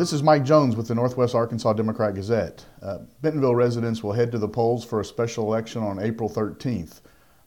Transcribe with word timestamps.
This 0.00 0.14
is 0.14 0.22
Mike 0.22 0.44
Jones 0.46 0.76
with 0.76 0.88
the 0.88 0.94
Northwest 0.94 1.34
Arkansas 1.34 1.74
Democrat 1.74 2.14
Gazette. 2.14 2.64
Uh, 2.80 3.00
Bentonville 3.20 3.54
residents 3.54 4.02
will 4.02 4.14
head 4.14 4.32
to 4.32 4.38
the 4.38 4.48
polls 4.48 4.82
for 4.82 4.98
a 4.98 5.04
special 5.04 5.44
election 5.44 5.82
on 5.82 5.98
April 5.98 6.30
13th. 6.30 7.02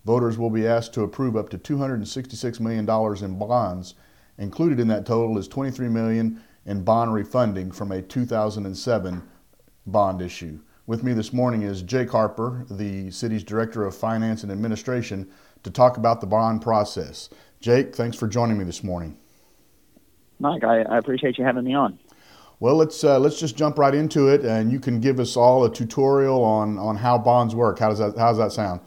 Voters 0.05 0.37
will 0.37 0.51
be 0.51 0.67
asked 0.67 0.94
to 0.94 1.01
approve 1.01 1.35
up 1.35 1.49
to 1.49 1.58
$266 1.58 2.60
million 2.60 2.87
in 3.26 3.39
bonds. 3.39 3.96
Included 4.37 4.79
in 4.79 4.87
that 4.89 5.08
total 5.08 5.39
is 5.39 5.47
23 5.47 5.89
million 5.89 6.44
in 6.67 6.83
bond 6.83 7.12
refunding 7.12 7.71
from 7.71 7.92
a 7.92 8.03
2007 8.03 9.24
bond 9.88 10.22
issue. 10.22 10.60
With 10.85 11.04
me 11.04 11.13
this 11.13 11.33
morning 11.33 11.63
is 11.63 11.81
Jake 11.81 12.12
Harper, 12.12 12.67
the 12.70 13.10
city's 13.10 13.44
Director 13.44 13.83
of 13.83 13.96
Finance 13.96 14.44
and 14.44 14.51
Administration, 14.51 15.28
to 15.63 15.72
talk 15.72 15.97
about 15.97 16.22
the 16.22 16.27
bond 16.27 16.62
process. 16.62 17.31
Jake, 17.59 17.95
thanks 17.95 18.16
for 18.16 18.27
joining 18.27 18.59
me 18.59 18.63
this 18.63 18.84
morning. 18.84 19.17
Mike, 20.38 20.63
I, 20.63 20.84
I 20.84 20.99
appreciate 20.99 21.40
you 21.40 21.45
having 21.45 21.63
me 21.63 21.73
on. 21.73 21.98
Well, 22.59 22.75
let's 22.75 23.03
uh, 23.03 23.20
let's 23.20 23.39
just 23.39 23.57
jump 23.57 23.77
right 23.77 23.93
into 23.93 24.30
it, 24.30 24.45
and 24.45 24.71
you 24.71 24.80
can 24.80 24.99
give 24.99 25.20
us 25.20 25.35
all 25.35 25.66
a 25.66 25.73
tutorial 25.73 26.43
on, 26.43 26.77
on 26.77 26.95
how 26.95 27.17
bonds 27.17 27.55
work. 27.55 27.79
How 27.79 27.89
does 27.89 27.99
that 27.99 28.17
How 28.17 28.29
does 28.29 28.38
that 28.38 28.52
sound? 28.52 28.81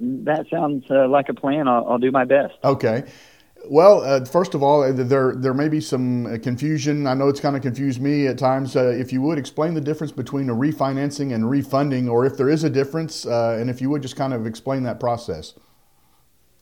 That 0.00 0.46
sounds 0.50 0.84
uh, 0.90 1.06
like 1.08 1.28
a 1.28 1.34
plan. 1.34 1.68
I'll, 1.68 1.86
I'll, 1.86 1.98
do 1.98 2.10
my 2.10 2.24
best. 2.24 2.54
Okay. 2.64 3.04
Well, 3.66 4.00
uh, 4.00 4.24
first 4.24 4.54
of 4.54 4.62
all, 4.62 4.82
uh, 4.82 4.92
there 4.92 5.34
there 5.36 5.52
may 5.52 5.68
be 5.68 5.82
some 5.82 6.26
uh, 6.26 6.38
confusion. 6.38 7.06
I 7.06 7.12
know 7.12 7.28
it's 7.28 7.40
kind 7.40 7.54
of 7.54 7.60
confused 7.60 8.00
me 8.00 8.26
at 8.26 8.38
times. 8.38 8.74
Uh, 8.74 8.88
if 8.88 9.12
you 9.12 9.20
would 9.20 9.38
explain 9.38 9.74
the 9.74 9.82
difference 9.82 10.12
between 10.12 10.48
a 10.48 10.54
refinancing 10.54 11.34
and 11.34 11.50
refunding, 11.50 12.08
or 12.08 12.24
if 12.24 12.38
there 12.38 12.48
is 12.48 12.64
a 12.64 12.70
difference, 12.70 13.26
and 13.26 13.68
if 13.68 13.82
you 13.82 13.90
would 13.90 14.00
just 14.00 14.16
kind 14.16 14.32
of 14.32 14.46
explain 14.46 14.84
that 14.84 14.98
process. 14.98 15.54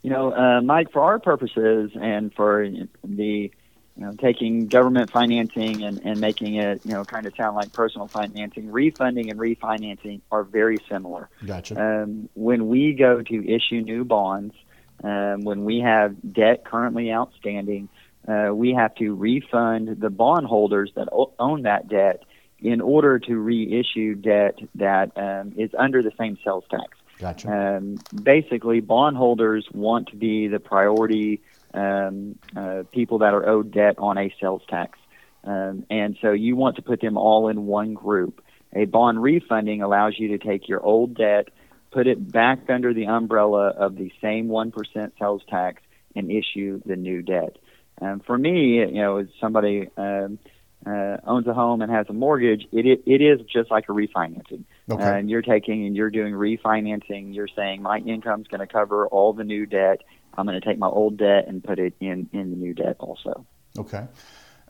You 0.02 0.10
know, 0.10 0.60
Mike, 0.62 0.90
for 0.92 1.02
our 1.02 1.20
purposes 1.20 1.92
and 1.94 2.34
for 2.34 2.68
the 3.04 3.52
you 3.98 4.04
know, 4.04 4.12
taking 4.12 4.68
government 4.68 5.10
financing 5.10 5.82
and, 5.82 6.00
and 6.04 6.20
making 6.20 6.54
it, 6.54 6.80
you 6.84 6.92
know, 6.92 7.04
kind 7.04 7.27
of 7.27 7.34
sound 7.36 7.56
like 7.56 7.72
personal 7.72 8.06
financing, 8.06 8.70
refunding 8.70 9.28
and 9.28 9.40
refinancing 9.40 10.20
are 10.30 10.44
very 10.44 10.78
similar. 10.88 11.28
Gotcha. 11.44 11.80
Um, 11.80 12.28
when 12.34 12.68
we 12.68 12.92
go 12.92 13.22
to 13.22 13.55
issue 13.55 13.80
new 13.80 14.05
bonds, 14.05 14.55
um, 15.02 15.42
when 15.42 15.64
we 15.64 15.80
have 15.80 16.14
debt 16.32 16.64
currently 16.64 17.12
outstanding, 17.12 17.88
uh, 18.28 18.50
we 18.55 18.72
have 18.72 18.94
to 18.96 19.14
refund 19.14 20.00
the 20.00 20.10
bondholders 20.10 20.92
that 20.94 21.08
o- 21.10 21.33
own 21.40 21.62
that 21.62 21.88
debt 21.88 22.22
in 22.60 22.80
order 22.80 23.18
to 23.18 23.36
reissue 23.36 24.14
debt 24.14 24.58
that 24.77 25.10
um, 25.16 25.55
is 25.56 25.70
under 25.77 26.02
the 26.02 26.12
same 26.18 26.38
sales 26.44 26.64
tax. 26.70 26.96
Gotcha. 27.18 27.50
Um, 27.50 27.96
basically, 28.22 28.78
bondholders 28.80 29.66
want 29.72 30.08
to 30.08 30.16
be 30.16 30.46
the 30.46 30.60
priority 30.60 31.40
um, 31.74 32.38
uh, 32.56 32.83
people 32.92 33.19
that 33.19 33.34
are 33.34 33.48
owed 33.48 33.72
debt 33.72 33.97
on 33.98 34.19
a 34.19 34.34
sales 34.41 34.62
tax. 34.69 34.98
Um, 35.44 35.84
and 35.91 36.16
so 36.20 36.33
you 36.33 36.56
want 36.56 36.77
to 36.77 36.83
put 36.83 37.00
them 37.00 37.16
all 37.16 37.48
in 37.48 37.66
one 37.66 37.94
group. 37.94 38.42
A 38.74 38.84
bond 38.84 39.22
refunding 39.22 39.83
allows 39.83 40.14
you 40.19 40.36
to 40.36 40.39
take 40.39 40.69
your 40.69 40.83
old 40.83 41.14
debt, 41.16 41.48
put 41.91 42.06
it 42.06 42.30
back 42.30 42.69
under 42.69 42.92
the 42.92 43.06
umbrella 43.06 43.69
of 43.69 43.96
the 43.96 44.12
same 44.20 44.48
1% 44.48 44.72
sales 45.19 45.42
tax, 45.48 45.83
and 46.14 46.30
issue 46.30 46.80
the 46.84 46.96
new 46.96 47.22
debt. 47.22 47.56
Um, 48.00 48.20
for 48.20 48.36
me, 48.36 48.78
you 48.78 48.92
know, 48.92 49.19
as 49.19 49.28
somebody 49.41 49.89
um, 49.96 50.39
uh, 50.86 51.16
owns 51.27 51.46
a 51.46 51.55
home 51.55 51.83
and 51.83 51.91
has 51.91 52.06
a 52.08 52.12
mortgage, 52.12 52.66
it, 52.72 52.86
it, 52.86 53.02
it 53.06 53.22
is 53.22 53.41
just 53.52 53.70
like 53.70 53.89
a 53.89 53.92
refinancing. 53.92 54.64
Okay. 54.91 55.02
Uh, 55.02 55.14
and 55.14 55.30
you're 55.30 55.42
taking 55.42 55.86
and 55.86 55.96
you're 55.96 56.11
doing 56.11 56.34
refinancing. 56.34 57.34
You're 57.34 57.48
saying 57.48 57.83
my 57.83 57.98
income's 57.98 58.46
going 58.48 58.61
to 58.61 58.66
cover 58.66 59.06
all 59.06 59.33
the 59.33 59.44
new 59.44 59.66
debt 59.66 60.02
I'm 60.39 60.47
going 60.47 60.58
to 60.58 60.64
take 60.67 60.78
my 60.78 60.86
old 60.86 61.19
debt 61.19 61.48
and 61.48 61.62
put 61.62 61.78
it 61.78 61.94
in 62.00 62.28
in 62.33 62.50
the 62.50 62.56
new 62.56 62.72
debt 62.72 62.97
also. 63.00 63.44
Okay. 63.77 64.06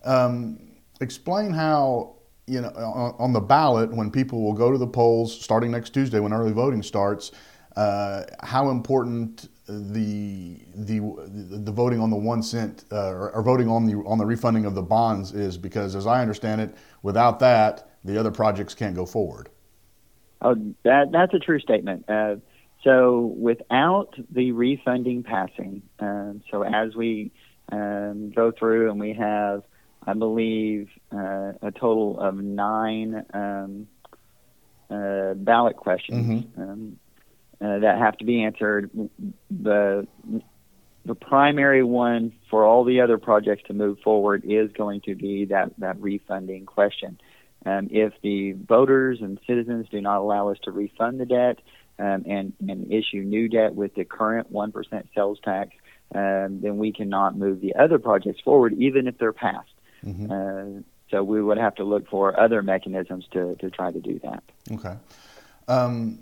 Um, 0.03 0.59
explain 1.01 1.53
how 1.53 2.17
you 2.47 2.63
know 2.63 2.69
on, 2.69 3.15
on, 3.19 3.33
the 3.35 3.41
ballot 3.41 3.93
when 3.93 4.11
people 4.11 4.43
will 4.43 4.55
go 4.55 4.73
to 4.73 4.79
the 4.79 4.87
polls 4.87 5.39
starting 5.39 5.71
next 5.71 5.91
Tuesday 5.91 6.21
when 6.21 6.33
early 6.33 6.53
voting 6.53 6.83
starts. 6.83 7.33
Uh, 7.77 8.25
how 8.41 8.71
important 8.71 9.49
the 9.67 10.59
the 10.75 11.01
the 11.29 11.71
voting 11.71 12.01
on 12.01 12.09
the 12.09 12.17
one 12.17 12.43
cent 12.43 12.85
uh, 12.91 13.11
or, 13.11 13.31
or, 13.33 13.43
voting 13.43 13.69
on 13.69 13.85
the 13.85 13.95
on 14.07 14.17
the 14.17 14.25
refunding 14.25 14.65
of 14.65 14.75
the 14.75 14.83
bonds 14.83 15.33
is 15.33 15.59
because 15.59 15.95
as 15.95 16.07
I 16.07 16.23
understand 16.23 16.63
it, 16.63 16.75
without 17.03 17.39
that, 17.41 17.91
the 18.05 18.19
other 18.19 18.31
projects 18.31 18.75
can't 18.75 18.97
go 18.97 19.05
forward. 19.05 19.51
Oh, 20.41 20.57
that 20.85 21.13
that's 21.13 21.35
a 21.35 21.39
true 21.39 21.61
statement. 21.61 22.07
Uh, 22.09 22.37
so 22.89 23.35
without 23.37 24.15
the 24.31 24.53
refunding 24.53 25.23
passing, 25.23 25.83
um, 25.99 26.43
so 26.51 26.63
as 26.63 26.95
we 26.97 27.31
um, 27.71 28.31
go 28.35 28.51
through 28.51 28.91
and 28.91 28.99
we 28.99 29.13
have, 29.13 29.63
I 30.07 30.15
believe, 30.15 30.89
uh, 31.13 31.53
a 31.61 31.71
total 31.71 32.19
of 32.19 32.37
nine 32.37 33.27
um, 33.35 33.89
uh, 34.91 35.35
ballot 35.35 35.77
questions 35.77 36.45
mm-hmm. 36.45 36.63
Um, 36.63 36.99
uh, 37.61 37.81
that 37.81 37.99
have 37.99 38.17
to 38.19 38.25
be 38.25 38.43
answered. 38.43 38.91
The 39.51 40.07
the 41.05 41.15
primary 41.15 41.83
one 41.83 42.33
for 42.51 42.65
all 42.65 42.85
the 42.85 43.03
other 43.03 43.19
projects 43.19 43.65
to 43.67 43.75
move 43.75 43.99
forward 44.01 44.45
is 44.47 44.71
going 44.73 45.03
to 45.03 45.15
be 45.15 45.45
that 45.47 45.73
that 45.77 46.01
refunding 46.01 46.65
question. 46.65 47.21
Um, 47.67 47.89
if 47.91 48.15
the 48.23 48.53
voters 48.53 49.19
and 49.21 49.39
citizens 49.47 49.89
do 49.91 50.01
not 50.01 50.21
allow 50.21 50.49
us 50.49 50.59
to 50.63 50.71
refund 50.71 51.21
the 51.21 51.27
debt, 51.27 51.59
um, 51.99 52.25
and, 52.27 52.53
and 52.69 52.93
issue 52.93 53.19
new 53.19 53.49
debt 53.49 53.75
with 53.75 53.95
the 53.95 54.05
current 54.05 54.53
1% 54.53 55.05
sales 55.15 55.39
tax, 55.45 55.71
um, 56.15 56.61
then 56.61 56.79
we 56.79 56.93
cannot 56.93 57.37
move 57.37 57.61
the 57.61 57.75
other 57.75 57.99
projects 57.99 58.41
forward, 58.41 58.75
even 58.79 59.07
if 59.07 59.19
they're 59.19 59.33
passed. 59.33 59.69
Mm-hmm. 60.05 60.31
Uh, 60.31 60.83
so 61.11 61.23
we 61.23 61.43
would 61.43 61.59
have 61.59 61.75
to 61.77 61.85
look 61.85 62.09
for 62.09 62.39
other 62.39 62.63
mechanisms 62.63 63.27
to, 63.33 63.57
to 63.57 63.71
try 63.71 63.91
to 63.91 64.01
do 64.01 64.21
that. 64.23 64.43
Okay. 64.73 64.95
Um, 65.67 66.19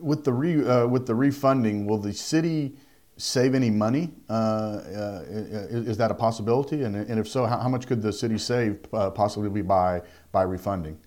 with 0.00 0.24
the 0.24 0.32
re, 0.32 0.64
uh, 0.64 0.86
with 0.86 1.06
the 1.06 1.14
refunding, 1.14 1.86
will 1.86 1.98
the 1.98 2.12
city 2.12 2.76
save 3.16 3.54
any 3.54 3.70
money? 3.70 4.12
Uh, 4.28 4.32
uh 4.32 5.24
is, 5.28 5.88
is, 5.88 5.96
that 5.96 6.10
a 6.10 6.14
possibility? 6.14 6.82
And, 6.84 6.94
and 6.96 7.18
if 7.18 7.28
so, 7.28 7.46
how, 7.46 7.58
how, 7.58 7.68
much 7.68 7.86
could 7.86 8.00
the 8.00 8.12
city 8.12 8.38
save 8.38 8.78
uh, 8.92 9.10
possibly 9.10 9.62
by 9.62 10.02
by 10.30 10.42
refunding? 10.42 10.98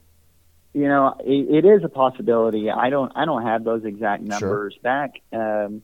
You 0.73 0.87
know, 0.87 1.15
it, 1.19 1.65
it 1.65 1.67
is 1.67 1.83
a 1.83 1.89
possibility. 1.89 2.69
I 2.69 2.89
don't 2.89 3.11
I 3.15 3.25
don't 3.25 3.43
have 3.43 3.63
those 3.63 3.83
exact 3.83 4.23
numbers 4.23 4.73
sure. 4.73 4.81
back. 4.81 5.21
Um, 5.33 5.83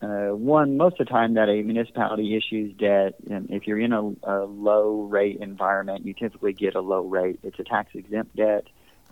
uh, 0.00 0.28
one, 0.28 0.76
most 0.76 1.00
of 1.00 1.06
the 1.06 1.12
time 1.12 1.34
that 1.34 1.48
a 1.48 1.62
municipality 1.62 2.36
issues 2.36 2.72
debt, 2.76 3.14
and 3.28 3.50
if 3.50 3.66
you're 3.66 3.80
in 3.80 3.92
a, 3.92 4.02
a 4.22 4.44
low 4.44 5.02
rate 5.02 5.38
environment, 5.40 6.06
you 6.06 6.14
typically 6.14 6.52
get 6.52 6.76
a 6.76 6.80
low 6.80 7.02
rate. 7.02 7.40
It's 7.42 7.58
a 7.58 7.64
tax 7.64 7.90
exempt 7.94 8.36
debt, 8.36 8.64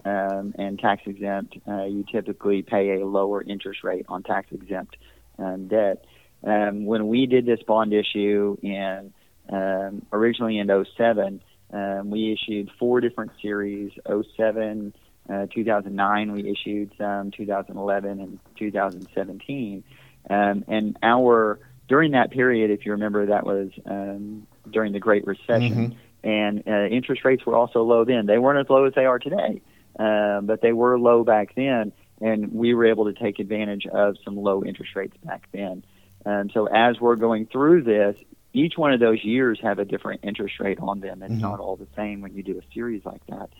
um, 0.04 0.54
and 0.56 0.78
tax 0.78 1.02
exempt, 1.06 1.56
uh, 1.66 1.84
you 1.84 2.04
typically 2.10 2.62
pay 2.62 3.00
a 3.00 3.06
lower 3.06 3.42
interest 3.42 3.82
rate 3.82 4.06
on 4.08 4.22
tax 4.22 4.46
exempt 4.52 4.96
um, 5.38 5.66
debt. 5.66 6.04
Um, 6.44 6.84
when 6.84 7.08
we 7.08 7.26
did 7.26 7.46
this 7.46 7.60
bond 7.62 7.92
issue 7.92 8.56
in 8.62 9.12
um, 9.48 10.06
originally 10.12 10.58
in 10.58 10.68
07, 10.96 11.40
um, 11.72 12.10
we 12.10 12.32
issued 12.32 12.70
four 12.78 13.00
different 13.00 13.32
series 13.42 13.92
07, 14.36 14.94
uh, 15.28 15.46
2009, 15.52 16.32
we 16.32 16.50
issued 16.50 16.92
some 16.96 17.30
2011 17.32 18.20
and 18.20 18.38
2017. 18.56 19.84
Um, 20.28 20.64
and 20.68 20.96
our 21.02 21.58
during 21.88 22.12
that 22.12 22.30
period, 22.30 22.70
if 22.70 22.84
you 22.84 22.92
remember, 22.92 23.26
that 23.26 23.46
was 23.46 23.70
um, 23.84 24.46
during 24.70 24.92
the 24.92 24.98
Great 24.98 25.26
Recession, 25.26 25.92
mm-hmm. 25.92 26.28
and 26.28 26.62
uh, 26.66 26.86
interest 26.86 27.24
rates 27.24 27.46
were 27.46 27.54
also 27.54 27.82
low 27.82 28.04
then. 28.04 28.26
They 28.26 28.38
weren't 28.38 28.58
as 28.58 28.68
low 28.68 28.84
as 28.84 28.94
they 28.94 29.04
are 29.04 29.18
today, 29.18 29.62
uh, 29.98 30.40
but 30.40 30.60
they 30.62 30.72
were 30.72 30.98
low 30.98 31.22
back 31.22 31.54
then, 31.54 31.92
and 32.20 32.52
we 32.52 32.74
were 32.74 32.86
able 32.86 33.04
to 33.04 33.12
take 33.12 33.38
advantage 33.38 33.86
of 33.86 34.16
some 34.24 34.36
low 34.36 34.64
interest 34.64 34.96
rates 34.96 35.16
back 35.24 35.48
then. 35.52 35.84
Um, 36.24 36.50
so 36.50 36.66
as 36.66 37.00
we're 37.00 37.16
going 37.16 37.46
through 37.46 37.82
this, 37.82 38.16
each 38.56 38.74
one 38.76 38.92
of 38.92 39.00
those 39.00 39.22
years 39.22 39.58
have 39.62 39.78
a 39.78 39.84
different 39.84 40.20
interest 40.24 40.58
rate 40.60 40.78
on 40.80 41.00
them. 41.00 41.22
It's 41.22 41.32
mm-hmm. 41.32 41.42
not 41.42 41.60
all 41.60 41.76
the 41.76 41.86
same 41.96 42.20
when 42.20 42.34
you 42.34 42.42
do 42.42 42.58
a 42.58 42.74
series 42.74 43.04
like 43.04 43.24
that. 43.28 43.50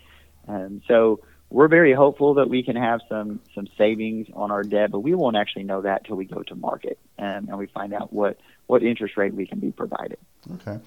Um, 0.47 0.81
so 0.87 1.19
we're 1.49 1.67
very 1.67 1.93
hopeful 1.93 2.33
that 2.35 2.49
we 2.49 2.63
can 2.63 2.75
have 2.75 3.01
some 3.07 3.39
some 3.55 3.67
savings 3.77 4.27
on 4.33 4.51
our 4.51 4.63
debt, 4.63 4.91
but 4.91 4.99
we 4.99 5.13
won't 5.15 5.37
actually 5.37 5.63
know 5.63 5.81
that 5.81 6.05
till 6.05 6.15
we 6.15 6.25
go 6.25 6.43
to 6.43 6.55
market 6.55 6.99
and, 7.17 7.47
and 7.47 7.57
we 7.57 7.67
find 7.67 7.93
out 7.93 8.11
what 8.11 8.37
what 8.67 8.83
interest 8.83 9.17
rate 9.17 9.33
we 9.33 9.45
can 9.45 9.59
be 9.59 9.71
provided. 9.71 10.17
Okay, 10.55 10.79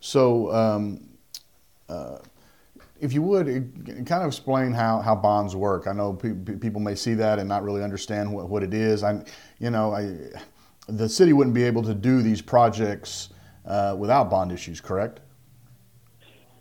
so. 0.00 0.52
Um, 0.52 1.08
uh, 1.88 2.18
if 3.00 3.12
you 3.12 3.20
would 3.20 3.46
kind 4.06 4.22
of 4.22 4.28
explain 4.28 4.72
how, 4.72 5.00
how 5.00 5.14
bonds 5.14 5.54
work, 5.54 5.86
I 5.86 5.92
know 5.92 6.14
pe- 6.14 6.56
people 6.56 6.80
may 6.80 6.94
see 6.94 7.12
that 7.14 7.38
and 7.38 7.46
not 7.46 7.62
really 7.62 7.82
understand 7.82 8.32
what, 8.32 8.48
what 8.48 8.62
it 8.62 8.72
is. 8.72 9.02
I, 9.02 9.22
you 9.58 9.68
know, 9.68 9.92
I, 9.92 10.16
the 10.86 11.08
city 11.08 11.32
wouldn't 11.32 11.54
be 11.54 11.64
able 11.64 11.82
to 11.82 11.92
do 11.92 12.22
these 12.22 12.40
projects 12.40 13.30
uh, 13.66 13.96
without 13.98 14.30
bond 14.30 14.52
issues, 14.52 14.80
correct? 14.80 15.20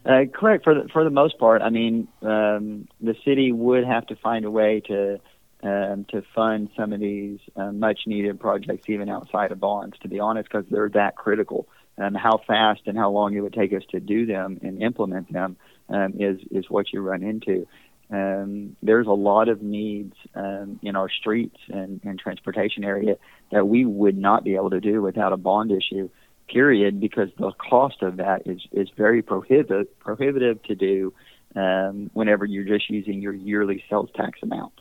Uh, 0.05 0.25
correct 0.33 0.63
for 0.63 0.73
the, 0.73 0.89
for 0.91 1.03
the 1.03 1.09
most 1.09 1.38
part. 1.39 1.61
I 1.61 1.69
mean, 1.69 2.07
um, 2.21 2.88
the 3.00 3.15
city 3.23 3.51
would 3.51 3.85
have 3.85 4.05
to 4.07 4.15
find 4.17 4.44
a 4.45 4.51
way 4.51 4.81
to 4.88 5.19
um, 5.63 6.05
to 6.09 6.21
fund 6.35 6.69
some 6.75 6.91
of 6.91 7.00
these 7.00 7.39
uh, 7.55 7.71
much 7.71 8.01
needed 8.05 8.38
projects, 8.38 8.89
even 8.89 9.07
outside 9.07 9.53
of 9.53 9.61
bonds. 9.61 9.97
To 10.01 10.09
be 10.09 10.19
honest, 10.19 10.50
because 10.50 10.65
they're 10.69 10.89
that 10.89 11.15
critical 11.15 11.69
um, 11.97 12.13
how 12.13 12.41
fast 12.45 12.81
and 12.85 12.97
how 12.97 13.11
long 13.11 13.33
it 13.33 13.41
would 13.41 13.53
take 13.53 13.73
us 13.73 13.83
to 13.91 14.00
do 14.00 14.25
them 14.25 14.59
and 14.61 14.81
implement 14.81 15.31
them 15.31 15.57
um, 15.89 16.13
is 16.19 16.39
is 16.51 16.69
what 16.69 16.91
you 16.91 17.01
run 17.01 17.23
into. 17.23 17.67
Um, 18.09 18.75
there's 18.83 19.07
a 19.07 19.11
lot 19.11 19.50
of 19.50 19.61
needs 19.61 20.15
um, 20.35 20.79
in 20.83 20.95
our 20.95 21.09
streets 21.09 21.57
and, 21.69 22.00
and 22.03 22.19
transportation 22.19 22.83
area 22.83 23.15
that 23.51 23.67
we 23.67 23.85
would 23.85 24.17
not 24.17 24.44
be 24.44 24.55
able 24.55 24.69
to 24.71 24.81
do 24.81 25.01
without 25.01 25.33
a 25.33 25.38
bond 25.38 25.71
issue. 25.71 26.09
Period, 26.49 26.99
because 26.99 27.29
the 27.37 27.51
cost 27.53 28.01
of 28.01 28.17
that 28.17 28.45
is 28.45 28.61
is 28.71 28.89
very 28.95 29.21
prohibitive 29.21 29.87
prohibitive 29.99 30.61
to 30.63 30.75
do 30.75 31.13
um, 31.55 32.09
whenever 32.13 32.45
you're 32.45 32.65
just 32.65 32.89
using 32.89 33.21
your 33.21 33.33
yearly 33.33 33.83
sales 33.89 34.09
tax 34.15 34.39
amount. 34.43 34.73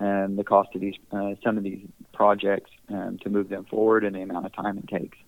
Um, 0.00 0.36
the 0.36 0.44
cost 0.44 0.70
of 0.74 0.80
these 0.80 0.94
uh, 1.12 1.34
some 1.44 1.58
of 1.58 1.62
these 1.62 1.86
projects 2.12 2.70
um, 2.88 3.18
to 3.22 3.28
move 3.28 3.48
them 3.48 3.64
forward 3.64 4.04
and 4.04 4.16
the 4.16 4.22
amount 4.22 4.46
of 4.46 4.54
time 4.54 4.78
it 4.78 4.88
takes. 4.88 5.18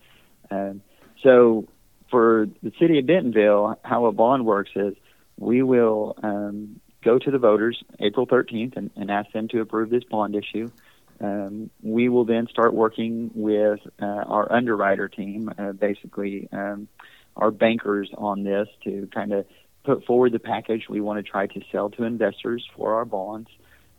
Um, 0.51 0.83
so 1.23 1.67
for 2.11 2.49
the 2.63 2.73
city 2.79 2.99
of 2.99 3.07
Bentonville, 3.07 3.79
how 3.83 4.07
a 4.07 4.13
bond 4.13 4.45
works 4.45 4.71
is 4.75 4.95
we 5.39 5.63
will 5.63 6.17
um, 6.23 6.81
go 7.03 7.19
to 7.19 7.31
the 7.31 7.39
voters 7.39 7.83
April 8.01 8.27
13th 8.27 8.77
and, 8.77 8.91
and, 8.97 9.11
ask 9.11 9.33
them 9.33 9.49
to 9.49 9.61
approve 9.61 9.91
this 9.91 10.05
bond 10.05 10.37
issue. 10.37 10.71
Um, 11.23 11.71
we 11.83 12.09
will 12.09 12.25
then 12.25 12.49
start 12.49 12.75
working 12.75 13.31
with 13.35 13.81
uh, 14.01 14.05
our 14.07 14.51
underwriter 14.53 15.09
team, 15.09 15.51
uh, 15.57 15.73
basically 15.73 16.49
um, 16.53 16.89
our 17.37 17.51
bankers 17.51 18.11
on 18.19 18.43
this 18.43 18.69
to 18.85 19.09
kind 19.15 19.33
of 19.33 19.47
put 19.85 20.05
forward 20.05 20.33
the 20.33 20.39
package 20.39 20.89
we 20.89 21.01
want 21.01 21.25
to 21.25 21.31
try 21.31 21.47
to 21.47 21.61
sell 21.71 21.91
to 21.91 22.05
investors 22.05 22.67
for 22.77 22.95
our 22.95 23.05
bonds. 23.05 23.49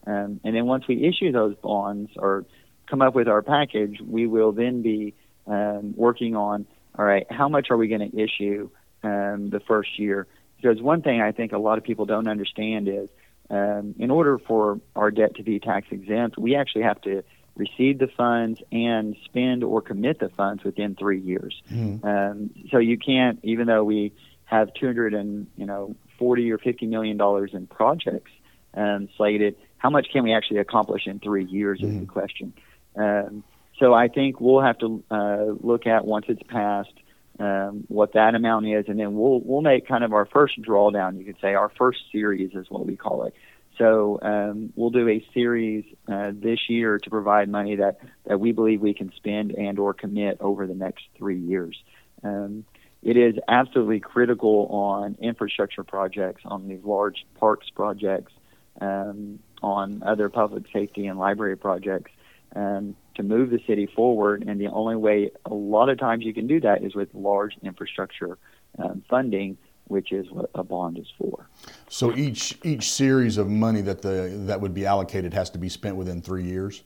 Um, 0.06 0.42
and 0.44 0.56
then 0.56 0.66
once 0.66 0.86
we 0.88 1.04
issue 1.08 1.32
those 1.32 1.56
bonds 1.56 2.12
or 2.18 2.46
come 2.90 3.02
up 3.02 3.16
with 3.16 3.28
our 3.28 3.42
package, 3.42 4.00
we 4.02 4.28
will 4.28 4.52
then 4.52 4.82
be 4.82 5.14
um, 5.48 5.94
working 5.96 6.36
on 6.36 6.66
all 6.98 7.06
right, 7.06 7.26
how 7.30 7.50
much 7.50 7.68
are 7.72 7.78
we 7.78 7.88
going 7.88 8.12
to 8.12 8.18
issue 8.18 8.70
um, 9.04 9.50
the 9.50 9.60
first 9.68 9.98
year? 9.98 10.28
Because 10.58 10.82
one 10.82 11.02
thing 11.02 11.22
I 11.22 11.32
think 11.32 11.52
a 11.52 11.58
lot 11.58 11.78
of 11.78 11.84
people 11.84 12.06
don't 12.06 12.28
understand 12.28 12.88
is 12.88 13.10
um, 13.50 13.96
in 14.00 14.10
order 14.12 14.38
for 14.40 14.80
our 14.96 15.12
debt 15.12 15.36
to 15.36 15.44
be 15.44 15.60
tax 15.60 15.88
exempt, 15.92 16.38
we 16.38 16.56
actually 16.56 16.84
have 16.84 17.02
to 17.02 17.24
receive 17.56 18.00
the 18.00 18.08
funds 18.08 18.60
and 18.72 19.16
spend 19.26 19.64
or 19.64 19.82
commit 19.82 20.20
the 20.20 20.30
funds 20.30 20.64
within 20.64 20.96
three 20.96 21.20
years. 21.20 21.62
Mm-hmm. 21.72 22.06
Um, 22.06 22.50
so 22.72 22.80
you 22.80 22.98
can't, 22.98 23.40
even 23.44 23.68
though 23.68 23.84
we 23.84 24.14
have 24.46 24.74
200 24.74 25.14
and 25.14 25.48
you 25.56 25.66
know 25.66 25.96
40 26.18 26.52
or 26.52 26.58
50 26.58 26.88
million 26.88 27.18
dollars 27.18 27.52
in 27.54 27.68
projects 27.68 28.32
um, 28.74 29.08
slated, 29.18 29.56
how 29.78 29.90
much 29.90 30.08
can 30.12 30.24
we 30.24 30.34
actually 30.34 30.58
accomplish 30.58 31.06
in 31.06 31.20
three 31.20 31.46
years 31.46 31.80
mm-hmm. 31.80 31.96
is 31.96 32.00
the 32.02 32.06
question. 32.06 32.54
Um, 32.96 33.44
so 33.80 33.94
I 33.94 34.08
think 34.08 34.40
we'll 34.40 34.62
have 34.62 34.78
to 34.80 35.04
uh, 35.12 35.46
look 35.60 35.88
at 35.88 36.06
once 36.06 36.26
it's 36.30 36.44
passed 36.44 36.94
um, 37.40 37.86
what 37.88 38.14
that 38.14 38.36
amount 38.36 38.68
is, 38.68 38.86
and 38.88 39.00
then 39.00 39.16
we'll 39.16 39.42
we'll 39.44 39.62
make 39.62 39.88
kind 39.88 40.04
of 40.04 40.14
our 40.14 40.26
first 40.26 40.62
drawdown. 40.62 41.18
You 41.18 41.26
could 41.26 41.40
say 41.42 41.56
our 41.56 41.70
first 41.78 42.00
series 42.12 42.54
is 42.54 42.70
what 42.70 42.86
we 42.86 42.96
call 42.96 43.24
it. 43.24 43.34
So 43.78 44.20
um, 44.22 44.72
we'll 44.76 44.92
do 44.92 45.08
a 45.10 45.26
series 45.34 45.84
uh, 46.08 46.32
this 46.34 46.60
year 46.70 47.00
to 47.00 47.10
provide 47.10 47.50
money 47.50 47.78
that, 47.78 47.98
that 48.26 48.40
we 48.40 48.52
believe 48.52 48.82
we 48.82 48.94
can 48.94 49.12
spend 49.16 49.52
and 49.52 49.80
or 49.80 49.94
commit 49.94 50.38
over 50.42 50.68
the 50.68 50.76
next 50.76 51.06
three 51.18 51.40
years. 51.40 51.76
Um, 52.24 52.66
it 53.02 53.18
is 53.18 53.36
absolutely 53.48 54.00
critical 54.00 54.68
on 54.68 55.18
infrastructure 55.20 55.84
projects, 55.84 56.44
on 56.46 56.68
these 56.68 56.84
large 56.84 57.26
parks 57.40 57.70
projects, 57.70 58.32
um, 58.80 59.40
on 59.62 60.04
other 60.06 60.30
public 60.30 60.66
safety 60.72 61.08
and 61.08 61.20
library 61.20 61.58
projects, 61.58 62.12
um, 62.56 62.96
to 63.16 63.24
move 63.24 63.50
the 63.50 63.60
city 63.68 63.86
forward. 63.86 64.44
And 64.48 64.60
the 64.60 64.68
only 64.68 64.96
way, 64.96 65.32
a 65.46 65.54
lot 65.54 65.90
of 65.90 66.00
times, 66.00 66.26
you 66.26 66.34
can 66.34 66.48
do 66.48 66.60
that 66.62 66.84
is 66.84 66.96
with 66.96 67.10
large 67.14 67.56
infrastructure 67.64 68.38
um, 68.78 69.04
funding, 69.10 69.58
which 69.86 70.12
is 70.12 70.30
what 70.32 70.50
a 70.56 70.64
bond 70.64 70.98
is 70.98 71.08
for. 71.18 71.48
So 71.90 72.16
each 72.16 72.58
each 72.64 72.92
series 72.92 73.38
of 73.38 73.50
money 73.50 73.82
that 73.82 74.02
the 74.02 74.32
that 74.48 74.62
would 74.62 74.74
be 74.74 74.86
allocated 74.86 75.34
has 75.34 75.50
to 75.52 75.58
be 75.58 75.70
spent 75.70 75.96
within 75.96 76.22
three 76.22 76.44
years. 76.44 76.84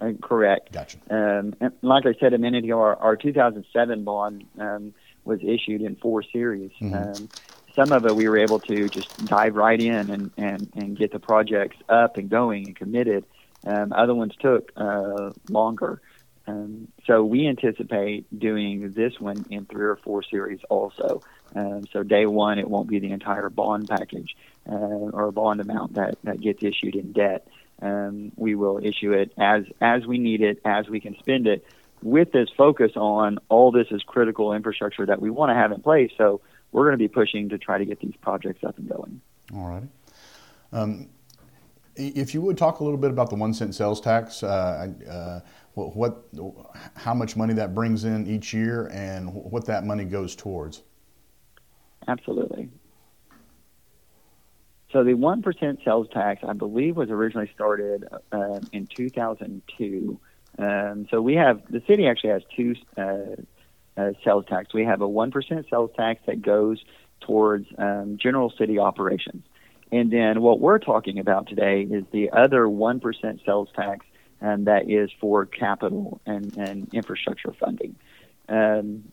Uh, 0.00 0.12
correct. 0.22 0.72
Gotcha. 0.72 0.98
Um, 1.10 1.54
and 1.60 1.72
like 1.82 2.06
I 2.06 2.14
said 2.20 2.32
a 2.32 2.38
minute 2.38 2.64
ago, 2.64 2.80
our, 2.80 2.96
our 2.96 3.16
2007 3.16 4.04
bond 4.04 4.44
um, 4.58 4.94
was 5.24 5.40
issued 5.42 5.82
in 5.82 5.96
four 5.96 6.22
series. 6.22 6.70
Mm-hmm. 6.80 6.94
Um, 6.94 7.28
some 7.74 7.92
of 7.92 8.06
it 8.06 8.14
we 8.14 8.28
were 8.28 8.38
able 8.38 8.60
to 8.60 8.88
just 8.88 9.24
dive 9.26 9.54
right 9.54 9.80
in 9.80 10.10
and, 10.10 10.30
and, 10.36 10.70
and 10.74 10.96
get 10.96 11.12
the 11.12 11.18
projects 11.18 11.76
up 11.88 12.16
and 12.16 12.28
going 12.28 12.66
and 12.66 12.76
committed. 12.76 13.24
Um, 13.68 13.92
other 13.92 14.14
ones 14.14 14.32
took 14.40 14.72
uh, 14.76 15.30
longer. 15.50 16.00
Um, 16.46 16.88
so 17.06 17.22
we 17.22 17.46
anticipate 17.46 18.26
doing 18.36 18.92
this 18.92 19.20
one 19.20 19.44
in 19.50 19.66
three 19.66 19.84
or 19.84 19.96
four 19.96 20.22
series 20.22 20.60
also. 20.70 21.22
Um, 21.54 21.86
so 21.92 22.02
day 22.02 22.24
one, 22.24 22.58
it 22.58 22.68
won't 22.68 22.88
be 22.88 22.98
the 22.98 23.10
entire 23.10 23.50
bond 23.50 23.88
package 23.88 24.34
uh, 24.66 24.72
or 24.72 25.30
bond 25.32 25.60
amount 25.60 25.94
that, 25.94 26.16
that 26.24 26.40
gets 26.40 26.62
issued 26.62 26.94
in 26.94 27.12
debt. 27.12 27.46
Um, 27.82 28.32
we 28.36 28.54
will 28.54 28.78
issue 28.82 29.12
it 29.12 29.32
as 29.38 29.64
as 29.80 30.04
we 30.04 30.18
need 30.18 30.40
it, 30.40 30.60
as 30.64 30.88
we 30.88 30.98
can 30.98 31.16
spend 31.18 31.46
it, 31.46 31.64
with 32.02 32.32
this 32.32 32.48
focus 32.56 32.92
on 32.96 33.38
all 33.48 33.70
this 33.70 33.86
is 33.90 34.02
critical 34.02 34.52
infrastructure 34.52 35.06
that 35.06 35.20
we 35.20 35.30
want 35.30 35.50
to 35.50 35.54
have 35.54 35.70
in 35.70 35.80
place. 35.80 36.10
So 36.16 36.40
we're 36.72 36.84
going 36.84 36.98
to 36.98 36.98
be 36.98 37.08
pushing 37.08 37.50
to 37.50 37.58
try 37.58 37.78
to 37.78 37.84
get 37.84 38.00
these 38.00 38.16
projects 38.20 38.64
up 38.64 38.78
and 38.78 38.88
going. 38.88 39.20
All 39.54 39.68
righty. 39.68 39.88
Um, 40.72 41.08
if 41.98 42.32
you 42.32 42.40
would 42.40 42.56
talk 42.56 42.80
a 42.80 42.84
little 42.84 42.98
bit 42.98 43.10
about 43.10 43.28
the 43.28 43.36
one 43.36 43.52
cent 43.52 43.74
sales 43.74 44.00
tax, 44.00 44.42
uh, 44.42 44.88
uh, 45.10 45.40
what, 45.74 46.24
how 46.94 47.14
much 47.14 47.36
money 47.36 47.54
that 47.54 47.74
brings 47.74 48.04
in 48.04 48.26
each 48.26 48.54
year, 48.54 48.88
and 48.92 49.32
what 49.32 49.66
that 49.66 49.84
money 49.84 50.04
goes 50.04 50.34
towards. 50.34 50.82
Absolutely. 52.06 52.70
So 54.92 55.04
the 55.04 55.14
one 55.14 55.42
percent 55.42 55.80
sales 55.84 56.08
tax, 56.12 56.42
I 56.46 56.54
believe, 56.54 56.96
was 56.96 57.10
originally 57.10 57.50
started 57.54 58.08
uh, 58.32 58.60
in 58.72 58.86
2002. 58.86 60.18
Um, 60.58 61.06
so 61.10 61.20
we 61.20 61.34
have 61.34 61.62
the 61.70 61.82
city 61.86 62.06
actually 62.06 62.30
has 62.30 62.42
two 62.56 62.74
uh, 62.96 64.00
uh, 64.00 64.12
sales 64.24 64.46
tax. 64.48 64.72
We 64.72 64.84
have 64.84 65.02
a 65.02 65.08
one 65.08 65.30
percent 65.30 65.66
sales 65.70 65.90
tax 65.96 66.22
that 66.26 66.40
goes 66.40 66.82
towards 67.20 67.66
um, 67.76 68.16
general 68.20 68.52
city 68.56 68.78
operations. 68.78 69.44
And 69.90 70.10
then 70.10 70.42
what 70.42 70.60
we're 70.60 70.78
talking 70.78 71.18
about 71.18 71.48
today 71.48 71.82
is 71.82 72.04
the 72.12 72.30
other 72.30 72.64
1% 72.64 73.44
sales 73.44 73.68
tax, 73.74 74.04
and 74.40 74.66
that 74.66 74.90
is 74.90 75.10
for 75.20 75.46
capital 75.46 76.20
and, 76.26 76.56
and 76.56 76.92
infrastructure 76.92 77.52
funding. 77.58 77.96
Um, 78.48 79.04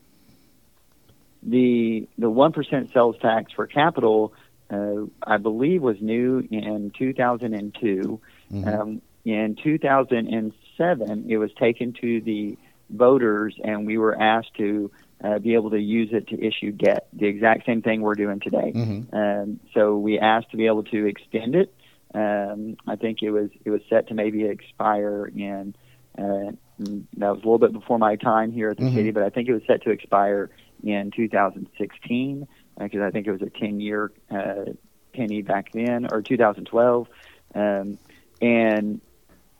the 1.42 2.08
the 2.18 2.30
1% 2.30 2.92
sales 2.92 3.16
tax 3.20 3.52
for 3.52 3.66
capital, 3.66 4.34
uh, 4.70 5.02
I 5.22 5.36
believe, 5.36 5.82
was 5.82 6.00
new 6.00 6.46
in 6.50 6.90
2002. 6.98 8.20
Mm-hmm. 8.52 8.68
Um, 8.68 9.02
in 9.24 9.56
2007, 9.62 11.26
it 11.28 11.36
was 11.36 11.52
taken 11.54 11.92
to 11.94 12.20
the 12.20 12.58
voters, 12.90 13.56
and 13.62 13.86
we 13.86 13.98
were 13.98 14.20
asked 14.20 14.54
to 14.54 14.90
uh, 15.22 15.38
be 15.38 15.54
able 15.54 15.70
to 15.70 15.80
use 15.80 16.10
it 16.12 16.28
to 16.28 16.40
issue 16.40 16.72
debt. 16.72 17.08
The 17.12 17.26
exact 17.26 17.66
same 17.66 17.82
thing 17.82 18.02
we're 18.02 18.14
doing 18.14 18.40
today. 18.40 18.72
Mm-hmm. 18.74 19.16
Um, 19.16 19.60
so 19.74 19.96
we 19.96 20.18
asked 20.18 20.50
to 20.50 20.56
be 20.56 20.66
able 20.66 20.84
to 20.84 21.06
extend 21.06 21.54
it. 21.54 21.74
Um, 22.14 22.76
I 22.86 22.96
think 22.96 23.22
it 23.22 23.30
was 23.30 23.50
it 23.64 23.70
was 23.70 23.80
set 23.90 24.08
to 24.08 24.14
maybe 24.14 24.44
expire 24.44 25.26
in 25.26 25.74
uh, 26.18 26.52
that 26.78 27.30
was 27.30 27.42
a 27.42 27.46
little 27.46 27.58
bit 27.58 27.72
before 27.72 27.98
my 27.98 28.16
time 28.16 28.52
here 28.52 28.70
at 28.70 28.76
the 28.76 28.84
mm-hmm. 28.84 28.96
city, 28.96 29.10
but 29.10 29.22
I 29.22 29.30
think 29.30 29.48
it 29.48 29.54
was 29.54 29.62
set 29.66 29.82
to 29.82 29.90
expire 29.90 30.50
in 30.82 31.10
2016 31.14 32.46
because 32.78 33.00
uh, 33.00 33.04
I 33.04 33.10
think 33.10 33.26
it 33.26 33.32
was 33.32 33.42
a 33.42 33.50
10 33.50 33.80
year 33.80 34.12
uh, 34.30 34.72
penny 35.14 35.42
back 35.42 35.72
then 35.72 36.06
or 36.10 36.22
2012. 36.22 37.08
Um, 37.54 37.98
and 38.42 39.00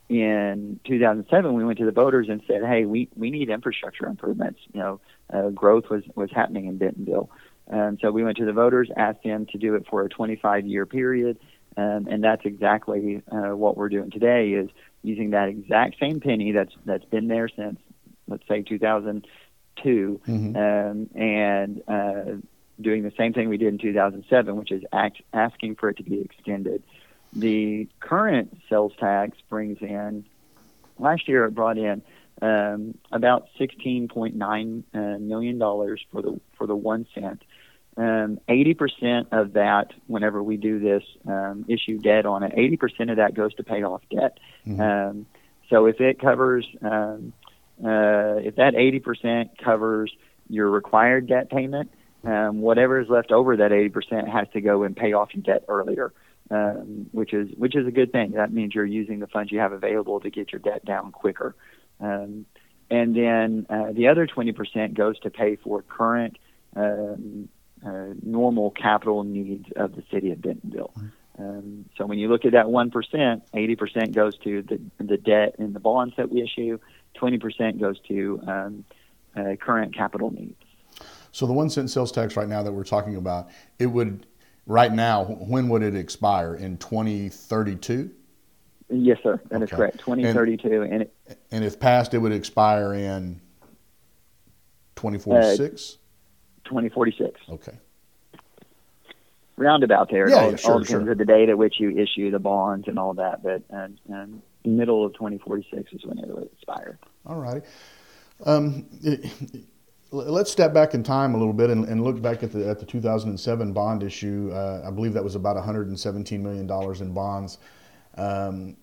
in 0.09 0.81
2007, 0.85 1.55
we 1.55 1.65
went 1.65 1.79
to 1.79 1.85
the 1.85 1.93
voters 1.93 2.29
and 2.29 2.43
said, 2.47 2.63
"Hey, 2.65 2.85
we 2.85 3.09
we 3.17 3.31
need 3.31 3.51
infrastructure 3.51 4.07
improvements. 4.07 4.61
You 4.73 4.81
know, 4.81 5.01
uh, 5.33 5.51
growth 5.51 5.89
was 5.91 6.03
was 6.15 6.31
happening 6.33 6.67
in 6.67 6.79
Bentonville, 6.79 7.31
and 7.69 7.99
so 8.01 8.11
we 8.11 8.25
went 8.25 8.37
to 8.39 8.45
the 8.45 8.53
voters, 8.53 8.91
asked 8.97 9.25
them 9.25 9.47
to 9.47 9.59
do 9.59 9.75
it 9.75 9.87
for 9.89 10.03
a 10.03 10.09
25 10.09 10.67
year 10.67 10.87
period, 10.87 11.39
um, 11.77 12.07
and 12.09 12.23
that's 12.23 12.45
exactly 12.45 13.23
uh, 13.31 13.57
what 13.57 13.77
we're 13.77 13.89
doing 13.89 14.11
today. 14.11 14.53
Is 14.53 14.71
using 15.03 15.31
that 15.31 15.49
exact 15.49 15.99
same 15.99 16.21
penny 16.21 16.53
that's 16.53 16.75
that's 16.85 17.05
been 17.07 17.29
there 17.29 17.49
since 17.49 17.81
let's 18.29 18.47
say 18.49 18.63
2002, 18.63 20.21
mm-hmm. 20.27 20.57
um, 20.57 21.11
and 21.21 21.83
uh, 21.89 22.41
doing 22.81 23.03
the 23.03 23.13
same 23.17 23.33
thing 23.33 23.49
we 23.49 23.57
did 23.57 23.69
in 23.69 23.79
2007, 23.79 24.57
which 24.57 24.73
is 24.73 24.83
act, 24.93 25.23
asking 25.33 25.77
for 25.77 25.89
it 25.91 25.97
to 25.97 26.03
be 26.03 26.21
extended." 26.21 26.83
The 27.33 27.89
current 28.01 28.57
sales 28.71 28.93
tax 28.99 29.37
brings 29.51 29.79
in, 29.83 30.25
last 30.99 31.29
year 31.29 31.45
it 31.45 31.55
brought 31.55 31.79
in 31.79 32.03
um, 32.43 32.97
about 33.13 33.49
$16.9 33.59 34.83
uh, 34.95 35.19
million 35.19 35.59
dollars 35.59 36.05
for 36.11 36.23
the 36.23 36.41
for 36.57 36.67
the 36.67 36.77
one 36.77 37.07
cent. 37.15 37.43
Um, 37.99 38.39
80% 38.47 39.29
of 39.33 39.55
that, 39.55 39.95
whenever 40.07 40.43
we 40.43 40.59
do 40.59 40.79
this, 40.79 41.03
um, 41.27 41.65
issue 41.67 41.97
debt 41.99 42.27
on 42.27 42.43
it, 42.43 42.55
80% 42.55 43.11
of 43.11 43.17
that 43.17 43.33
goes 43.33 43.55
to 43.55 43.65
pay 43.65 43.83
off 43.85 44.03
debt. 44.11 44.39
Mm-hmm. 44.67 44.81
Um, 44.81 45.27
so 45.71 45.87
if 45.87 45.99
it 45.99 46.21
covers, 46.21 46.67
um, 46.83 47.33
uh, 47.83 48.37
if 48.45 48.57
that 48.57 48.75
80% 48.75 49.57
covers 49.65 50.13
your 50.49 50.71
required 50.71 51.27
debt 51.27 51.51
payment. 51.51 51.91
Um, 52.25 52.61
whatever 52.61 53.01
is 53.01 53.09
left 53.09 53.31
over 53.31 53.57
that 53.57 53.71
80% 53.71 54.29
has 54.29 54.49
to 54.53 54.61
go 54.61 54.83
and 54.83 54.97
pay 54.97 55.13
off 55.13 55.33
your 55.33 55.43
debt 55.43 55.65
earlier, 55.69 56.13
um, 56.51 57.07
which 57.13 57.33
is 57.33 57.49
which 57.57 57.77
is 57.77 57.87
a 57.87 57.91
good 57.91 58.11
thing. 58.11 58.33
That 58.33 58.53
means 58.53 58.75
you're 58.75 58.85
using 58.85 59.21
the 59.21 59.29
funds 59.29 59.53
you 59.53 59.61
have 59.61 59.73
available 59.73 60.21
to 60.21 60.31
get 60.31 60.53
your 60.53 60.59
debt 60.59 60.85
down 60.85 61.13
quicker. 61.13 61.55
Um, 62.01 62.47
and 62.91 63.17
then 63.17 63.67
uh, 63.69 63.93
the 63.93 64.09
other 64.09 64.27
20% 64.27 64.95
goes 64.95 65.19
to 65.21 65.31
pay 65.31 65.57
for 65.57 65.83
current 65.83 66.39
um, 66.77 67.49
uh, 67.85 68.15
normal 68.23 68.71
capital 68.71 69.25
needs 69.25 69.67
of 69.77 69.97
the 69.97 70.03
city 70.11 70.31
of 70.31 70.41
Bentonville. 70.41 70.93
Um, 71.39 71.85
so 71.97 72.07
when 72.07 72.19
you 72.19 72.29
look 72.29 72.45
at 72.45 72.53
that 72.53 72.67
1%, 72.67 73.43
80% 73.55 74.15
goes 74.15 74.39
to 74.39 74.63
the, 74.63 74.81
the 74.99 75.17
debt 75.17 75.57
and 75.59 75.75
the 75.75 75.81
bonds 75.81 76.15
that 76.17 76.31
we 76.31 76.43
issue, 76.43 76.79
20% 77.17 77.81
goes 77.81 77.99
to 78.09 78.41
um, 78.47 78.85
uh, 79.37 79.57
current 79.61 79.95
capital 79.95 80.31
needs. 80.31 80.55
So 81.33 81.47
the 81.47 81.53
one 81.53 81.69
cent 81.69 81.91
sales 81.91 82.13
tax 82.13 82.37
right 82.37 82.49
now 82.49 82.63
that 82.63 82.73
we're 82.73 82.85
talking 82.85 83.17
about, 83.17 83.51
it 83.79 83.87
would, 83.87 84.27
right 84.67 84.93
now, 84.93 85.25
when 85.25 85.69
would 85.69 85.83
it 85.83 85.95
expire? 85.95 86.55
In 86.55 86.79
2032? 86.79 88.11
Yes, 88.89 89.19
sir. 89.23 89.41
That 89.49 89.57
okay. 89.57 89.65
is 89.65 89.71
correct. 89.71 89.99
2032. 89.99 90.83
And, 90.83 90.93
and, 90.93 91.03
it, 91.03 91.13
and, 91.51 91.65
if 91.65 91.81
passed, 91.81 92.15
it 92.15 92.19
would 92.19 92.33
expire 92.33 92.95
in 92.95 93.41
2046? 94.97 95.99
Uh, 96.65 96.69
2046. 96.69 97.41
Okay. 97.49 97.73
Roundabout 99.57 100.11
there. 100.11 100.29
Yeah, 100.29 100.37
all, 100.37 100.51
yeah, 100.51 100.57
sure, 100.57 100.73
all 100.73 100.79
depends 100.81 101.07
sure. 101.07 101.15
the 101.15 101.25
date 101.25 101.49
at 101.49 101.59
which 101.59 101.81
you 101.81 101.91
issue 101.99 102.31
the 102.31 102.39
bonds 102.39 102.89
and 102.89 102.99
all 102.99 103.15
that, 103.15 103.43
but 103.43 103.63
uh, 103.75 103.89
um, 104.13 104.43
middle 104.65 105.05
of 105.05 105.15
2046 105.15 105.93
is 105.93 106.05
when 106.05 106.19
it 106.19 106.29
would 106.29 106.49
expire. 106.53 106.99
All 107.25 107.37
righty. 107.37 107.67
Um, 108.45 108.87
let's 110.11 110.53
step 110.53 110.75
back 110.75 110.95
in 110.95 111.03
time 111.03 111.35
a 111.35 111.39
little 111.39 111.55
bit 111.55 111.71
and, 111.71 111.87
and, 111.87 112.05
look 112.05 112.21
back 112.21 112.43
at 112.43 112.53
the 112.53 112.69
at 112.69 112.79
the 112.79 112.85
2007 112.85 113.73
bond 113.73 114.03
issue. 114.03 114.51
Uh, 114.53 114.83
I 114.87 114.91
believe 114.91 115.15
that 115.15 115.25
was 115.25 115.35
about 115.35 115.57
117 115.57 116.43
million 116.43 116.67
dollars 116.67 117.01
in 117.01 117.13
bonds. 117.15 117.59
Um, 118.17 118.77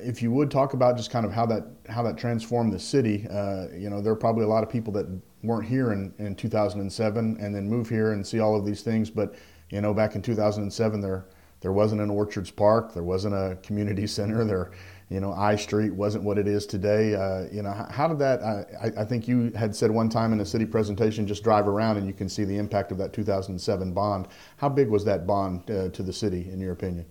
if 0.00 0.22
you 0.22 0.30
would 0.30 0.50
talk 0.50 0.74
about 0.74 0.96
just 0.96 1.10
kind 1.10 1.26
of 1.26 1.32
how 1.32 1.46
that 1.46 1.64
how 1.88 2.02
that 2.02 2.16
transformed 2.16 2.72
the 2.72 2.78
city, 2.78 3.26
uh, 3.30 3.66
you 3.76 3.90
know, 3.90 4.00
there 4.00 4.12
are 4.12 4.16
probably 4.16 4.44
a 4.44 4.48
lot 4.48 4.62
of 4.62 4.70
people 4.70 4.92
that 4.94 5.06
weren't 5.42 5.66
here 5.66 5.92
in, 5.92 6.12
in 6.18 6.34
2007 6.34 7.36
and 7.40 7.54
then 7.54 7.68
move 7.68 7.88
here 7.88 8.12
and 8.12 8.26
see 8.26 8.40
all 8.40 8.56
of 8.56 8.64
these 8.64 8.82
things. 8.82 9.10
But 9.10 9.34
you 9.70 9.80
know, 9.80 9.92
back 9.92 10.14
in 10.14 10.22
2007, 10.22 11.00
there 11.00 11.26
there 11.60 11.72
wasn't 11.72 12.00
an 12.00 12.10
Orchards 12.10 12.50
Park, 12.50 12.94
there 12.94 13.02
wasn't 13.02 13.34
a 13.34 13.58
community 13.62 14.06
center, 14.18 14.44
there, 14.44 14.70
you 15.10 15.20
know, 15.20 15.32
I 15.32 15.56
Street 15.56 15.90
wasn't 15.90 16.24
what 16.24 16.38
it 16.38 16.46
is 16.46 16.66
today. 16.66 17.14
Uh, 17.14 17.48
you 17.50 17.62
know, 17.62 17.72
how 17.90 18.06
did 18.08 18.18
that? 18.18 18.42
I, 18.42 19.00
I 19.00 19.04
think 19.04 19.26
you 19.26 19.50
had 19.56 19.74
said 19.74 19.90
one 19.90 20.08
time 20.08 20.32
in 20.32 20.40
a 20.40 20.46
city 20.46 20.66
presentation, 20.66 21.26
just 21.26 21.42
drive 21.42 21.66
around 21.66 21.96
and 21.96 22.06
you 22.06 22.12
can 22.12 22.28
see 22.28 22.44
the 22.44 22.56
impact 22.56 22.92
of 22.92 22.98
that 22.98 23.12
2007 23.12 23.92
bond. 23.92 24.28
How 24.58 24.68
big 24.68 24.88
was 24.88 25.04
that 25.06 25.26
bond 25.26 25.68
uh, 25.70 25.88
to 25.88 26.02
the 26.02 26.12
city, 26.12 26.48
in 26.52 26.60
your 26.60 26.72
opinion? 26.72 27.06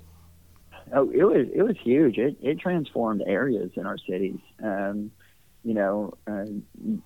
Oh, 0.94 1.10
it 1.10 1.24
was 1.24 1.48
it 1.54 1.64
was 1.64 1.76
huge. 1.84 2.18
It 2.18 2.38
it 2.42 2.60
transformed 2.60 3.24
areas 3.26 3.72
in 3.76 3.86
our 3.86 3.98
cities. 3.98 4.40
Um, 4.64 5.12
you 5.64 5.74
know, 5.74 6.14
uh, 6.28 6.46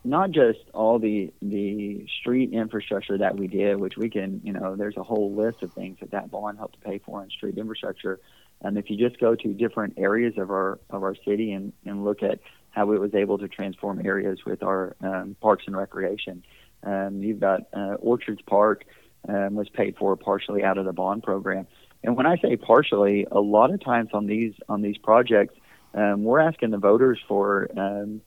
not 0.03 0.31
just 0.31 0.59
all 0.73 0.99
the 0.99 1.33
the 1.41 2.05
street 2.19 2.53
infrastructure 2.53 3.17
that 3.17 3.35
we 3.35 3.47
did, 3.47 3.77
which 3.77 3.97
we 3.97 4.09
can, 4.09 4.41
you 4.43 4.53
know, 4.53 4.75
there's 4.75 4.97
a 4.97 5.03
whole 5.03 5.33
list 5.33 5.63
of 5.63 5.73
things 5.73 5.97
that 5.99 6.11
that 6.11 6.29
bond 6.29 6.59
helped 6.59 6.75
to 6.75 6.87
pay 6.87 6.99
for 6.99 7.23
in 7.23 7.29
street 7.31 7.57
infrastructure. 7.57 8.19
And 8.61 8.77
if 8.77 8.89
you 8.91 8.97
just 8.97 9.19
go 9.19 9.33
to 9.33 9.53
different 9.53 9.95
areas 9.97 10.35
of 10.37 10.51
our 10.51 10.79
of 10.91 11.01
our 11.01 11.15
city 11.25 11.51
and 11.53 11.73
and 11.85 12.03
look 12.03 12.21
at 12.21 12.39
how 12.69 12.91
it 12.91 12.99
was 12.99 13.15
able 13.15 13.39
to 13.39 13.47
transform 13.47 14.05
areas 14.05 14.39
with 14.45 14.61
our 14.61 14.95
um, 15.01 15.35
parks 15.41 15.63
and 15.65 15.75
recreation, 15.75 16.43
um, 16.83 17.23
you've 17.23 17.39
got 17.39 17.61
uh, 17.73 17.95
Orchards 17.95 18.41
Park 18.43 18.85
um, 19.27 19.55
was 19.55 19.69
paid 19.69 19.97
for 19.97 20.15
partially 20.15 20.63
out 20.63 20.77
of 20.77 20.85
the 20.85 20.93
bond 20.93 21.23
program. 21.23 21.67
And 22.03 22.15
when 22.15 22.25
I 22.25 22.37
say 22.37 22.55
partially, 22.55 23.27
a 23.31 23.39
lot 23.39 23.71
of 23.71 23.83
times 23.83 24.09
on 24.13 24.25
these 24.25 24.53
on 24.67 24.81
these 24.81 24.97
projects, 24.97 25.55
um, 25.93 26.23
we're 26.23 26.39
asking 26.39 26.71
the 26.71 26.77
voters 26.77 27.19
for 27.27 27.69
um, 27.77 28.21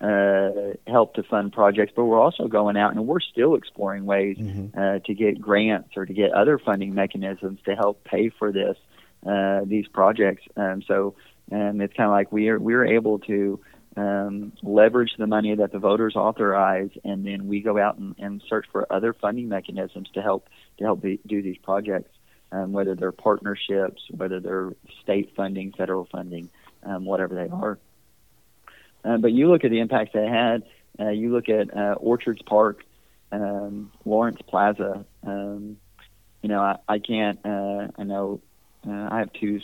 uh, 0.00 0.72
help 0.86 1.14
to 1.14 1.22
fund 1.22 1.52
projects, 1.52 1.92
but 1.94 2.06
we're 2.06 2.20
also 2.20 2.48
going 2.48 2.76
out 2.76 2.94
and 2.94 3.06
we're 3.06 3.20
still 3.20 3.54
exploring 3.54 4.06
ways 4.06 4.38
mm-hmm. 4.38 4.78
uh, 4.78 4.98
to 5.00 5.14
get 5.14 5.40
grants 5.40 5.90
or 5.96 6.06
to 6.06 6.12
get 6.12 6.32
other 6.32 6.58
funding 6.58 6.94
mechanisms 6.94 7.60
to 7.66 7.74
help 7.74 8.02
pay 8.04 8.30
for 8.30 8.50
this 8.50 8.76
uh, 9.26 9.60
these 9.64 9.86
projects. 9.88 10.42
Um, 10.56 10.82
so 10.86 11.14
um, 11.52 11.80
it's 11.80 11.92
kind 11.94 12.06
of 12.06 12.12
like 12.12 12.32
we 12.32 12.48
are 12.48 12.58
we're 12.58 12.86
able 12.86 13.18
to 13.20 13.60
um, 13.96 14.52
leverage 14.62 15.12
the 15.18 15.26
money 15.26 15.54
that 15.54 15.72
the 15.72 15.78
voters 15.78 16.16
authorize, 16.16 16.90
and 17.04 17.26
then 17.26 17.46
we 17.46 17.60
go 17.60 17.78
out 17.78 17.98
and, 17.98 18.14
and 18.18 18.42
search 18.48 18.66
for 18.72 18.90
other 18.90 19.12
funding 19.12 19.48
mechanisms 19.48 20.08
to 20.14 20.22
help 20.22 20.48
to 20.78 20.84
help 20.84 21.02
be, 21.02 21.20
do 21.26 21.42
these 21.42 21.58
projects 21.58 22.10
um, 22.52 22.72
whether 22.72 22.94
they're 22.94 23.12
partnerships, 23.12 24.02
whether 24.10 24.40
they're 24.40 24.72
state 25.02 25.32
funding, 25.36 25.72
federal 25.72 26.06
funding, 26.06 26.50
um, 26.82 27.04
whatever 27.04 27.34
they 27.34 27.48
are. 27.48 27.78
Uh, 29.04 29.16
but 29.16 29.32
you 29.32 29.48
look 29.50 29.64
at 29.64 29.70
the 29.70 29.80
impacts 29.80 30.12
they 30.12 30.26
had. 30.26 30.64
Uh, 30.98 31.10
you 31.10 31.32
look 31.32 31.48
at 31.48 31.74
uh, 31.74 31.94
Orchards 31.94 32.42
Park, 32.42 32.84
um, 33.32 33.90
Lawrence 34.04 34.40
Plaza. 34.46 35.04
Um, 35.26 35.78
you 36.42 36.48
know, 36.48 36.60
I, 36.60 36.76
I 36.88 36.98
can't. 36.98 37.38
Uh, 37.44 37.88
I 37.96 38.04
know 38.04 38.40
uh, 38.86 39.08
I 39.10 39.18
have 39.20 39.32
two 39.32 39.60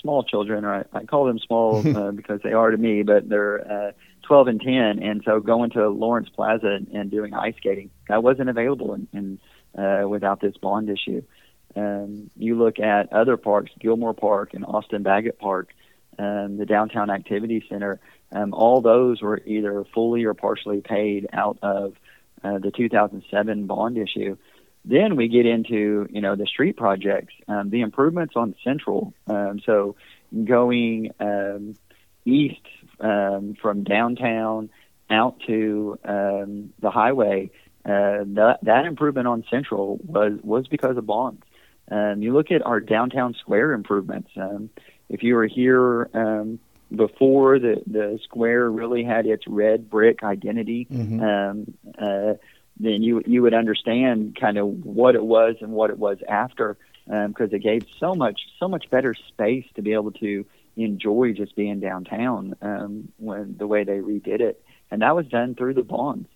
small 0.00 0.22
children, 0.24 0.64
or 0.64 0.74
I, 0.74 0.98
I 0.98 1.04
call 1.04 1.26
them 1.26 1.38
small 1.38 1.86
uh, 1.96 2.10
because 2.10 2.40
they 2.42 2.52
are 2.52 2.70
to 2.70 2.76
me, 2.76 3.02
but 3.02 3.28
they're 3.28 3.88
uh, 3.88 3.92
12 4.22 4.48
and 4.48 4.60
10. 4.60 5.02
And 5.02 5.22
so 5.24 5.40
going 5.40 5.70
to 5.70 5.88
Lawrence 5.88 6.28
Plaza 6.28 6.68
and, 6.68 6.88
and 6.88 7.10
doing 7.10 7.34
ice 7.34 7.54
skating 7.56 7.90
that 8.08 8.22
wasn't 8.22 8.48
available 8.48 8.94
in, 8.94 9.08
in 9.12 9.82
uh, 9.82 10.06
without 10.08 10.40
this 10.40 10.56
bond 10.56 10.88
issue. 10.88 11.22
Um, 11.76 12.30
you 12.36 12.56
look 12.56 12.78
at 12.78 13.12
other 13.12 13.36
parks, 13.36 13.70
Gilmore 13.78 14.14
Park 14.14 14.54
and 14.54 14.64
Austin 14.64 15.02
Baggett 15.02 15.38
Park, 15.38 15.70
um, 16.18 16.56
the 16.56 16.66
Downtown 16.66 17.10
Activity 17.10 17.64
Center. 17.68 18.00
Um, 18.32 18.52
all 18.54 18.80
those 18.80 19.22
were 19.22 19.40
either 19.44 19.84
fully 19.94 20.24
or 20.24 20.34
partially 20.34 20.80
paid 20.80 21.28
out 21.32 21.58
of 21.62 21.94
uh, 22.42 22.58
the 22.58 22.70
2007 22.70 23.66
bond 23.66 23.98
issue. 23.98 24.36
Then 24.84 25.16
we 25.16 25.28
get 25.28 25.46
into 25.46 26.08
you 26.10 26.20
know 26.20 26.36
the 26.36 26.46
street 26.46 26.76
projects, 26.76 27.34
um, 27.48 27.70
the 27.70 27.82
improvements 27.82 28.34
on 28.34 28.54
Central. 28.64 29.12
Um, 29.26 29.60
so 29.64 29.96
going 30.44 31.12
um, 31.20 31.74
east 32.24 32.66
from 32.98 33.84
downtown 33.84 34.70
out 35.10 35.40
to 35.46 35.98
the 36.04 36.90
highway, 36.90 37.50
uh, 37.84 38.24
that, 38.26 38.58
that 38.62 38.84
improvement 38.84 39.26
on 39.26 39.44
Central 39.50 39.98
was 40.04 40.38
was 40.42 40.66
because 40.68 40.96
of 40.96 41.06
bonds. 41.06 41.42
Um, 41.90 42.22
you 42.22 42.32
look 42.32 42.50
at 42.50 42.64
our 42.64 42.80
downtown 42.80 43.34
square 43.34 43.72
improvements. 43.72 44.30
Um, 44.36 44.70
if 45.08 45.22
you 45.22 45.34
were 45.34 45.46
here 45.46 46.08
um, 46.14 46.58
before 46.94 47.58
the 47.58 47.82
the 47.86 48.18
square 48.24 48.70
really 48.70 49.04
had 49.04 49.26
its 49.26 49.46
red 49.46 49.90
brick 49.90 50.22
identity, 50.22 50.86
mm-hmm. 50.90 51.20
um, 51.20 51.74
uh, 51.98 52.34
then 52.78 53.02
you 53.02 53.22
you 53.26 53.42
would 53.42 53.54
understand 53.54 54.36
kind 54.40 54.56
of 54.56 54.68
what 54.84 55.14
it 55.14 55.24
was 55.24 55.56
and 55.60 55.72
what 55.72 55.90
it 55.90 55.98
was 55.98 56.18
after, 56.28 56.76
because 57.06 57.52
um, 57.52 57.54
it 57.54 57.62
gave 57.62 57.84
so 57.98 58.14
much 58.14 58.40
so 58.58 58.68
much 58.68 58.88
better 58.90 59.14
space 59.14 59.66
to 59.74 59.82
be 59.82 59.92
able 59.92 60.12
to 60.12 60.44
enjoy 60.76 61.32
just 61.32 61.56
being 61.56 61.80
downtown 61.80 62.54
um, 62.62 63.08
when 63.18 63.56
the 63.58 63.66
way 63.66 63.84
they 63.84 63.98
redid 63.98 64.40
it, 64.40 64.62
and 64.90 65.02
that 65.02 65.14
was 65.14 65.26
done 65.26 65.54
through 65.54 65.74
the 65.74 65.82
bonds. 65.82 66.28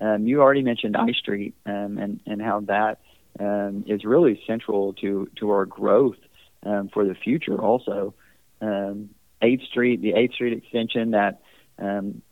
Um, 0.00 0.26
you 0.26 0.40
already 0.40 0.62
mentioned 0.62 0.96
I 0.96 1.12
Street 1.12 1.54
um, 1.66 1.98
and 1.98 2.20
and 2.26 2.40
how 2.40 2.60
that 2.60 3.00
um, 3.38 3.84
is 3.86 4.04
really 4.04 4.42
central 4.46 4.92
to 4.94 5.28
to 5.36 5.50
our 5.50 5.66
growth 5.66 6.18
um, 6.64 6.88
for 6.88 7.04
the 7.04 7.14
future. 7.14 7.60
Also, 7.60 8.14
um, 8.60 9.10
Eighth 9.42 9.64
Street, 9.64 10.02
the 10.02 10.14
Eighth 10.14 10.34
Street 10.34 10.56
extension 10.56 11.12
that 11.12 11.40
um, 11.78 12.22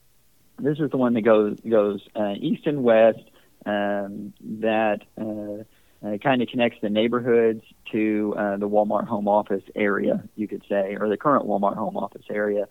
this 0.58 0.78
is 0.78 0.90
the 0.90 0.96
one 0.96 1.14
that 1.14 1.22
goes 1.22 1.58
goes 1.60 2.00
uh, 2.14 2.34
east 2.38 2.66
and 2.66 2.82
west 2.82 3.22
um, 3.64 4.32
that 4.40 5.02
uh, 5.20 5.64
uh, 6.06 6.18
kind 6.18 6.42
of 6.42 6.48
connects 6.48 6.78
the 6.80 6.90
neighborhoods 6.90 7.62
to 7.92 8.34
uh, 8.36 8.56
the 8.56 8.68
Walmart 8.68 9.06
home 9.06 9.28
office 9.28 9.64
area, 9.74 10.22
you 10.36 10.46
could 10.46 10.62
say, 10.68 10.96
or 10.98 11.08
the 11.08 11.16
current 11.16 11.46
Walmart 11.46 11.76
home 11.76 11.96
office 11.96 12.24
area. 12.30 12.68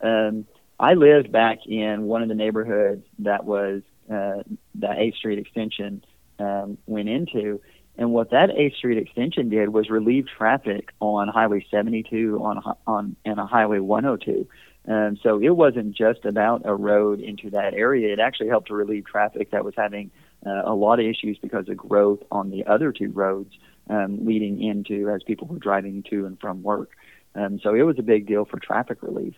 Um, 0.00 0.46
I 0.78 0.94
lived 0.94 1.30
back 1.30 1.66
in 1.66 2.04
one 2.04 2.22
of 2.22 2.28
the 2.28 2.34
neighborhoods 2.34 3.04
that 3.18 3.44
was 3.44 3.82
uh, 4.08 4.42
the 4.74 4.86
8th 4.86 5.16
Street 5.16 5.38
extension 5.38 6.02
um, 6.40 6.78
went 6.86 7.08
into. 7.08 7.60
And 7.96 8.12
what 8.12 8.30
that 8.30 8.50
8th 8.50 8.76
Street 8.76 8.98
extension 8.98 9.50
did 9.50 9.68
was 9.68 9.90
relieve 9.90 10.26
traffic 10.26 10.92
on 11.00 11.28
Highway 11.28 11.64
72 11.70 12.40
on 12.42 12.76
on 12.86 13.16
and 13.24 13.38
a 13.38 13.46
Highway 13.46 13.78
102. 13.78 14.48
Um, 14.88 15.18
so 15.22 15.40
it 15.40 15.50
wasn't 15.50 15.94
just 15.94 16.24
about 16.24 16.62
a 16.64 16.74
road 16.74 17.20
into 17.20 17.50
that 17.50 17.74
area. 17.74 18.12
It 18.12 18.18
actually 18.18 18.48
helped 18.48 18.68
to 18.68 18.74
relieve 18.74 19.04
traffic 19.04 19.50
that 19.50 19.64
was 19.64 19.74
having 19.76 20.10
uh, 20.46 20.62
a 20.64 20.74
lot 20.74 20.98
of 20.98 21.06
issues 21.06 21.36
because 21.38 21.68
of 21.68 21.76
growth 21.76 22.20
on 22.30 22.50
the 22.50 22.64
other 22.64 22.90
two 22.90 23.10
roads 23.10 23.52
um, 23.90 24.24
leading 24.24 24.62
into 24.62 25.10
as 25.10 25.22
people 25.22 25.46
were 25.46 25.58
driving 25.58 26.02
to 26.04 26.24
and 26.24 26.40
from 26.40 26.62
work. 26.62 26.92
Um, 27.34 27.60
so 27.62 27.74
it 27.74 27.82
was 27.82 27.98
a 27.98 28.02
big 28.02 28.26
deal 28.26 28.46
for 28.46 28.58
traffic 28.58 29.02
relief. 29.02 29.34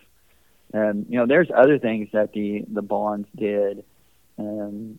Um, 0.72 1.06
you 1.08 1.18
know, 1.18 1.26
there's 1.26 1.50
other 1.54 1.78
things 1.78 2.08
that 2.12 2.32
the 2.32 2.64
the 2.68 2.80
bonds 2.80 3.28
did 3.36 3.84
um, 4.38 4.98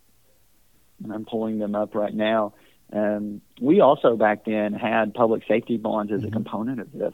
and 1.03 1.11
I'm 1.13 1.25
pulling 1.25 1.59
them 1.59 1.75
up 1.75 1.95
right 1.95 2.13
now. 2.13 2.53
Um, 2.91 3.41
we 3.59 3.81
also 3.81 4.15
back 4.15 4.45
then 4.45 4.73
had 4.73 5.13
public 5.13 5.43
safety 5.47 5.77
bonds 5.77 6.11
as 6.11 6.21
a 6.21 6.27
Mm-hmm. 6.27 6.33
component 6.33 6.79
of 6.79 6.91
this. 6.91 7.13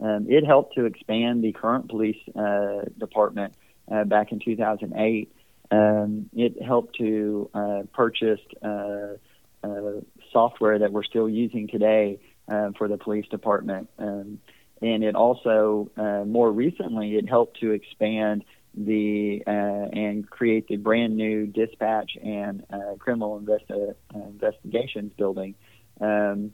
Um, 0.00 0.26
it 0.28 0.44
helped 0.44 0.74
to 0.74 0.84
expand 0.84 1.44
the 1.44 1.52
current 1.52 1.88
police 1.88 2.16
uh, 2.34 2.82
department 2.98 3.54
uh, 3.90 4.04
back 4.04 4.32
in 4.32 4.40
2008. 4.40 5.32
Um, 5.70 6.28
it 6.34 6.60
helped 6.62 6.96
to 6.98 7.48
uh, 7.54 7.82
purchase 7.92 8.40
uh, 8.62 9.14
uh, 9.62 10.00
software 10.32 10.78
that 10.80 10.92
we're 10.92 11.04
still 11.04 11.28
using 11.28 11.68
today 11.68 12.18
uh, 12.48 12.70
for 12.76 12.88
the 12.88 12.98
police 12.98 13.26
department. 13.28 13.88
Um, 13.98 14.38
and 14.80 15.04
it 15.04 15.14
also, 15.14 15.90
uh, 15.96 16.24
more 16.24 16.50
recently, 16.50 17.14
it 17.16 17.28
helped 17.28 17.60
to 17.60 17.70
expand 17.70 18.44
the 18.74 19.42
uh, 19.46 19.50
and 19.50 20.28
create 20.28 20.66
the 20.68 20.76
brand 20.76 21.16
new 21.16 21.46
dispatch 21.46 22.16
and 22.22 22.64
uh, 22.72 22.94
criminal 22.98 23.40
investi- 23.40 23.94
uh, 24.14 24.18
investigations 24.18 25.12
building. 25.16 25.54
Um, 26.00 26.52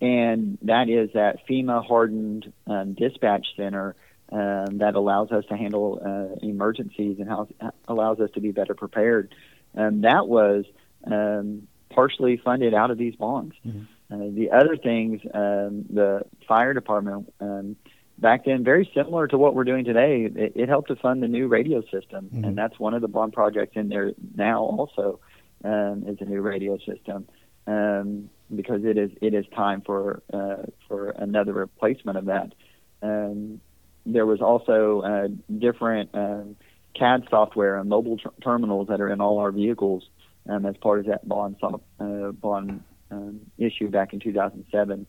and 0.00 0.58
that 0.62 0.88
is 0.88 1.10
that 1.14 1.46
FEMA 1.48 1.84
hardened 1.86 2.52
um, 2.66 2.94
dispatch 2.94 3.46
center 3.56 3.94
um, 4.32 4.78
that 4.78 4.94
allows 4.94 5.30
us 5.30 5.44
to 5.46 5.56
handle 5.56 6.00
uh, 6.04 6.44
emergencies 6.44 7.18
and 7.20 7.28
how, 7.28 7.46
allows 7.86 8.18
us 8.18 8.30
to 8.34 8.40
be 8.40 8.50
better 8.50 8.74
prepared. 8.74 9.34
And 9.74 10.04
that 10.04 10.26
was 10.26 10.64
um, 11.06 11.68
partially 11.90 12.36
funded 12.38 12.74
out 12.74 12.90
of 12.90 12.98
these 12.98 13.14
bonds. 13.14 13.54
Mhm. 13.64 13.86
Uh, 14.10 14.28
the 14.34 14.50
other 14.50 14.76
things, 14.76 15.20
um, 15.32 15.84
the 15.88 16.22
fire 16.46 16.74
department 16.74 17.32
um, 17.40 17.76
back 18.22 18.44
then, 18.46 18.64
very 18.64 18.88
similar 18.94 19.26
to 19.26 19.36
what 19.36 19.54
we're 19.54 19.64
doing 19.64 19.84
today, 19.84 20.30
it, 20.34 20.52
it 20.54 20.68
helped 20.68 20.88
to 20.88 20.96
fund 20.96 21.22
the 21.22 21.28
new 21.28 21.48
radio 21.48 21.82
system, 21.82 22.30
Mhm. 22.32 22.46
and 22.46 22.56
that's 22.56 22.78
one 22.78 22.94
of 22.94 23.02
the 23.02 23.08
bond 23.08 23.32
projects 23.34 23.76
in 23.76 23.88
there 23.90 24.12
now. 24.34 24.62
Also, 24.62 25.18
um, 25.64 26.04
is 26.06 26.16
a 26.20 26.24
new 26.24 26.40
radio 26.40 26.78
system 26.78 27.26
um, 27.66 28.28
because 28.56 28.84
it 28.84 28.96
is 28.96 29.10
it 29.20 29.34
is 29.34 29.44
time 29.54 29.80
for 29.82 30.22
uh, 30.32 30.62
for 30.88 31.10
another 31.10 31.52
replacement 31.52 32.16
of 32.18 32.24
that. 32.26 32.54
Um, 33.02 33.60
there 34.06 34.26
was 34.26 34.40
also 34.40 35.02
uh, 35.02 35.28
different 35.58 36.10
um, 36.14 36.56
CAD 36.94 37.26
software 37.30 37.76
and 37.78 37.88
mobile 37.88 38.16
ter- 38.18 38.32
terminals 38.42 38.88
that 38.88 39.00
are 39.00 39.08
in 39.08 39.20
all 39.20 39.38
our 39.38 39.52
vehicles 39.52 40.08
um, 40.48 40.66
as 40.66 40.76
part 40.78 40.98
of 41.00 41.06
that 41.06 41.26
bond 41.28 41.56
uh, 41.62 42.32
bond 42.32 42.82
um, 43.10 43.40
issue 43.58 43.88
back 43.88 44.12
in 44.12 44.20
2007. 44.20 45.06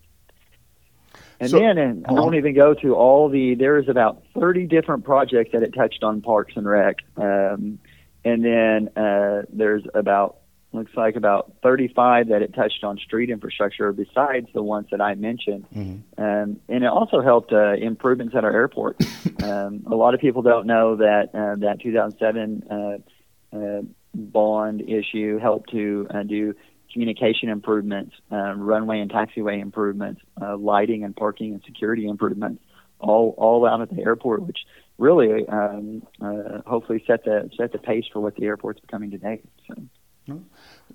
And 1.40 1.50
So- 1.50 1.60
then, 1.60 1.78
and 1.78 2.06
I 2.08 2.14
won't 2.14 2.36
even 2.36 2.54
go 2.54 2.74
to 2.76 2.96
all 2.96 3.30
the. 3.30 3.56
There 3.56 3.78
is 3.78 3.90
about 3.90 4.24
30 4.34 4.66
different 4.68 5.04
projects 5.04 5.52
that 5.54 5.64
it 5.64 5.74
touched 5.74 6.04
on 6.04 6.22
Parks 6.22 6.54
and 6.56 6.66
Rec, 6.68 6.98
um, 7.18 7.80
and 8.24 8.44
then 8.46 8.90
uh, 8.96 9.44
there's 9.52 9.84
about 9.94 10.38
looks 10.72 10.92
like 10.96 11.16
about 11.16 11.54
35 11.62 12.30
that 12.30 12.42
it 12.42 12.52
touched 12.56 12.84
on 12.84 12.98
street 12.98 13.30
infrastructure 13.30 13.94
besides 13.94 14.48
the 14.56 14.64
ones 14.64 14.88
that 14.90 15.00
I 15.02 15.14
mentioned. 15.14 15.66
Mhm. 15.72 16.00
Um, 16.18 16.60
and 16.68 16.84
it 16.84 16.88
also 16.88 17.22
helped 17.22 17.54
uh, 17.54 17.74
improvements 17.74 18.34
at 18.36 18.44
our 18.44 18.52
airport. 18.52 18.98
um, 19.44 19.84
a 19.86 19.96
lot 19.96 20.16
of 20.16 20.20
people 20.20 20.42
don't 20.42 20.66
know 20.66 20.96
that 20.96 21.30
uh, 21.36 21.56
that 21.58 21.80
2007 21.82 22.64
uh, 22.72 23.56
uh, 23.56 23.82
bond 24.16 24.82
issue 24.90 25.38
helped 25.38 25.70
to 25.72 26.08
uh, 26.10 26.24
do 26.24 26.56
communication 26.94 27.50
improvements, 27.50 28.16
uh, 28.32 28.54
runway 28.54 29.00
and 29.00 29.12
taxiway 29.12 29.62
improvements, 29.62 30.22
uh, 30.42 30.56
lighting 30.56 31.04
and 31.04 31.16
parking 31.16 31.54
and 31.54 31.64
security 31.66 32.08
improvements, 32.08 32.64
all 33.00 33.34
all 33.38 33.66
out 33.66 33.82
at 33.82 33.90
the 33.90 34.02
airport, 34.04 34.44
which 34.44 34.60
really 34.98 35.46
um, 35.48 36.04
uh, 36.22 36.62
hopefully 36.66 37.04
set 37.06 37.26
the 37.26 37.50
set 37.58 37.72
the 37.72 37.80
pace 37.80 38.06
for 38.14 38.20
what 38.20 38.36
the 38.36 38.46
airport's 38.46 38.80
becoming 38.80 39.12
today. 39.12 39.42
So. 39.68 40.40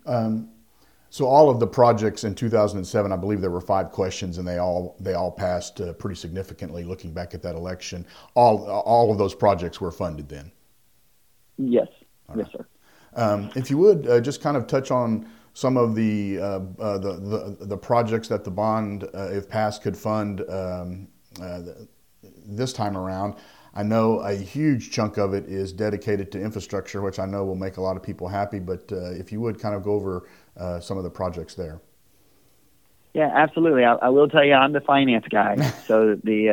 Um, 0.06 0.48
so 1.10 1.26
all 1.26 1.48
of 1.48 1.58
the 1.58 1.66
projects 1.66 2.24
in 2.24 2.34
2007, 2.34 3.12
I 3.12 3.16
believe 3.16 3.40
there 3.40 3.50
were 3.50 3.62
five 3.62 3.92
questions, 3.92 4.38
and 4.38 4.46
they 4.46 4.58
all 4.58 4.96
they 5.00 5.14
all 5.14 5.30
passed 5.30 5.80
uh, 5.80 5.94
pretty 5.94 6.16
significantly. 6.16 6.84
Looking 6.84 7.12
back 7.12 7.34
at 7.34 7.42
that 7.42 7.54
election, 7.54 8.06
all 8.34 8.66
all 8.68 9.10
of 9.10 9.18
those 9.18 9.34
projects 9.34 9.80
were 9.80 9.90
funded 9.90 10.28
then. 10.28 10.52
Yes, 11.56 11.88
yes, 12.36 12.46
sir. 12.52 12.66
Um, 13.14 13.50
if 13.56 13.70
you 13.70 13.78
would 13.78 14.06
uh, 14.06 14.20
just 14.20 14.40
kind 14.42 14.56
of 14.56 14.66
touch 14.66 14.90
on 14.90 15.28
some 15.54 15.76
of 15.76 15.94
the, 15.94 16.38
uh, 16.38 16.60
uh, 16.78 16.98
the 16.98 17.12
the 17.12 17.66
the 17.66 17.76
projects 17.76 18.28
that 18.28 18.44
the 18.44 18.50
bond, 18.50 19.04
uh, 19.14 19.30
if 19.30 19.48
passed, 19.48 19.82
could 19.82 19.96
fund 19.96 20.42
um, 20.48 21.08
uh, 21.40 21.60
this 22.46 22.72
time 22.72 22.96
around. 22.96 23.34
I 23.74 23.82
know 23.82 24.20
a 24.20 24.34
huge 24.34 24.90
chunk 24.90 25.18
of 25.18 25.34
it 25.34 25.44
is 25.44 25.72
dedicated 25.72 26.32
to 26.32 26.40
infrastructure, 26.40 27.00
which 27.00 27.18
I 27.18 27.26
know 27.26 27.44
will 27.44 27.54
make 27.54 27.76
a 27.76 27.80
lot 27.80 27.96
of 27.96 28.02
people 28.02 28.28
happy. 28.28 28.58
But 28.58 28.90
uh, 28.90 29.12
if 29.12 29.30
you 29.30 29.40
would 29.40 29.60
kind 29.60 29.74
of 29.74 29.82
go 29.82 29.92
over 29.92 30.28
uh, 30.56 30.80
some 30.80 30.98
of 30.98 31.04
the 31.04 31.10
projects 31.10 31.54
there. 31.54 31.80
Yeah, 33.14 33.30
absolutely. 33.34 33.84
I, 33.84 33.94
I 33.94 34.08
will 34.08 34.28
tell 34.28 34.44
you, 34.44 34.54
I'm 34.54 34.72
the 34.72 34.80
finance 34.80 35.26
guy, 35.28 35.56
so 35.86 36.14
the 36.22 36.50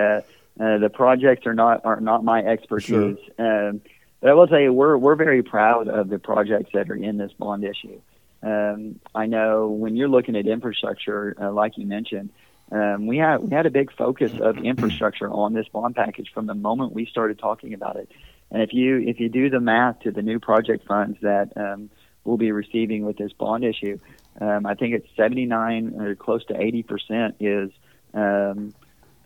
uh, 0.59 0.63
uh, 0.63 0.77
the 0.77 0.89
projects 0.89 1.45
are 1.45 1.53
not 1.53 1.85
are 1.85 1.99
not 1.99 2.23
my 2.23 2.41
expertise. 2.41 3.17
Um, 3.37 3.81
but 4.21 4.29
I 4.29 4.33
will 4.33 4.47
tell 4.47 4.59
you, 4.59 4.73
we're 4.73 4.97
we're 4.97 5.15
very 5.15 5.43
proud 5.43 5.87
of 5.87 6.09
the 6.09 6.19
projects 6.19 6.71
that 6.73 6.89
are 6.89 6.95
in 6.95 7.17
this 7.17 7.31
bond 7.33 7.63
issue. 7.63 7.99
Um, 8.45 8.99
I 9.15 9.25
know 9.25 9.69
when 9.69 9.95
you're 9.95 10.07
looking 10.07 10.35
at 10.35 10.45
infrastructure, 10.45 11.35
uh, 11.41 11.51
like 11.51 11.77
you 11.77 11.87
mentioned, 11.87 12.29
um, 12.71 13.07
we 13.07 13.17
had 13.17 13.37
we 13.37 13.49
had 13.49 13.65
a 13.65 13.71
big 13.71 13.91
focus 13.91 14.31
of 14.39 14.57
infrastructure 14.63 15.29
on 15.29 15.53
this 15.53 15.67
bond 15.67 15.95
package 15.95 16.31
from 16.31 16.45
the 16.45 16.53
moment 16.53 16.93
we 16.93 17.07
started 17.07 17.39
talking 17.39 17.73
about 17.73 17.95
it. 17.95 18.09
And 18.51 18.61
if 18.61 18.71
you 18.71 18.99
if 18.99 19.19
you 19.19 19.29
do 19.29 19.49
the 19.49 19.59
math 19.59 20.01
to 20.01 20.11
the 20.11 20.21
new 20.21 20.39
project 20.39 20.85
funds 20.85 21.17
that 21.21 21.53
um, 21.57 21.89
we'll 22.23 22.37
be 22.37 22.51
receiving 22.51 23.03
with 23.03 23.17
this 23.17 23.33
bond 23.33 23.63
issue, 23.63 23.97
um, 24.39 24.67
I 24.67 24.75
think 24.75 24.93
it's 24.93 25.07
79 25.17 25.99
or 25.99 26.15
close 26.15 26.45
to 26.45 26.61
80 26.61 26.83
percent 26.83 27.35
is 27.39 27.71
um, 28.13 28.75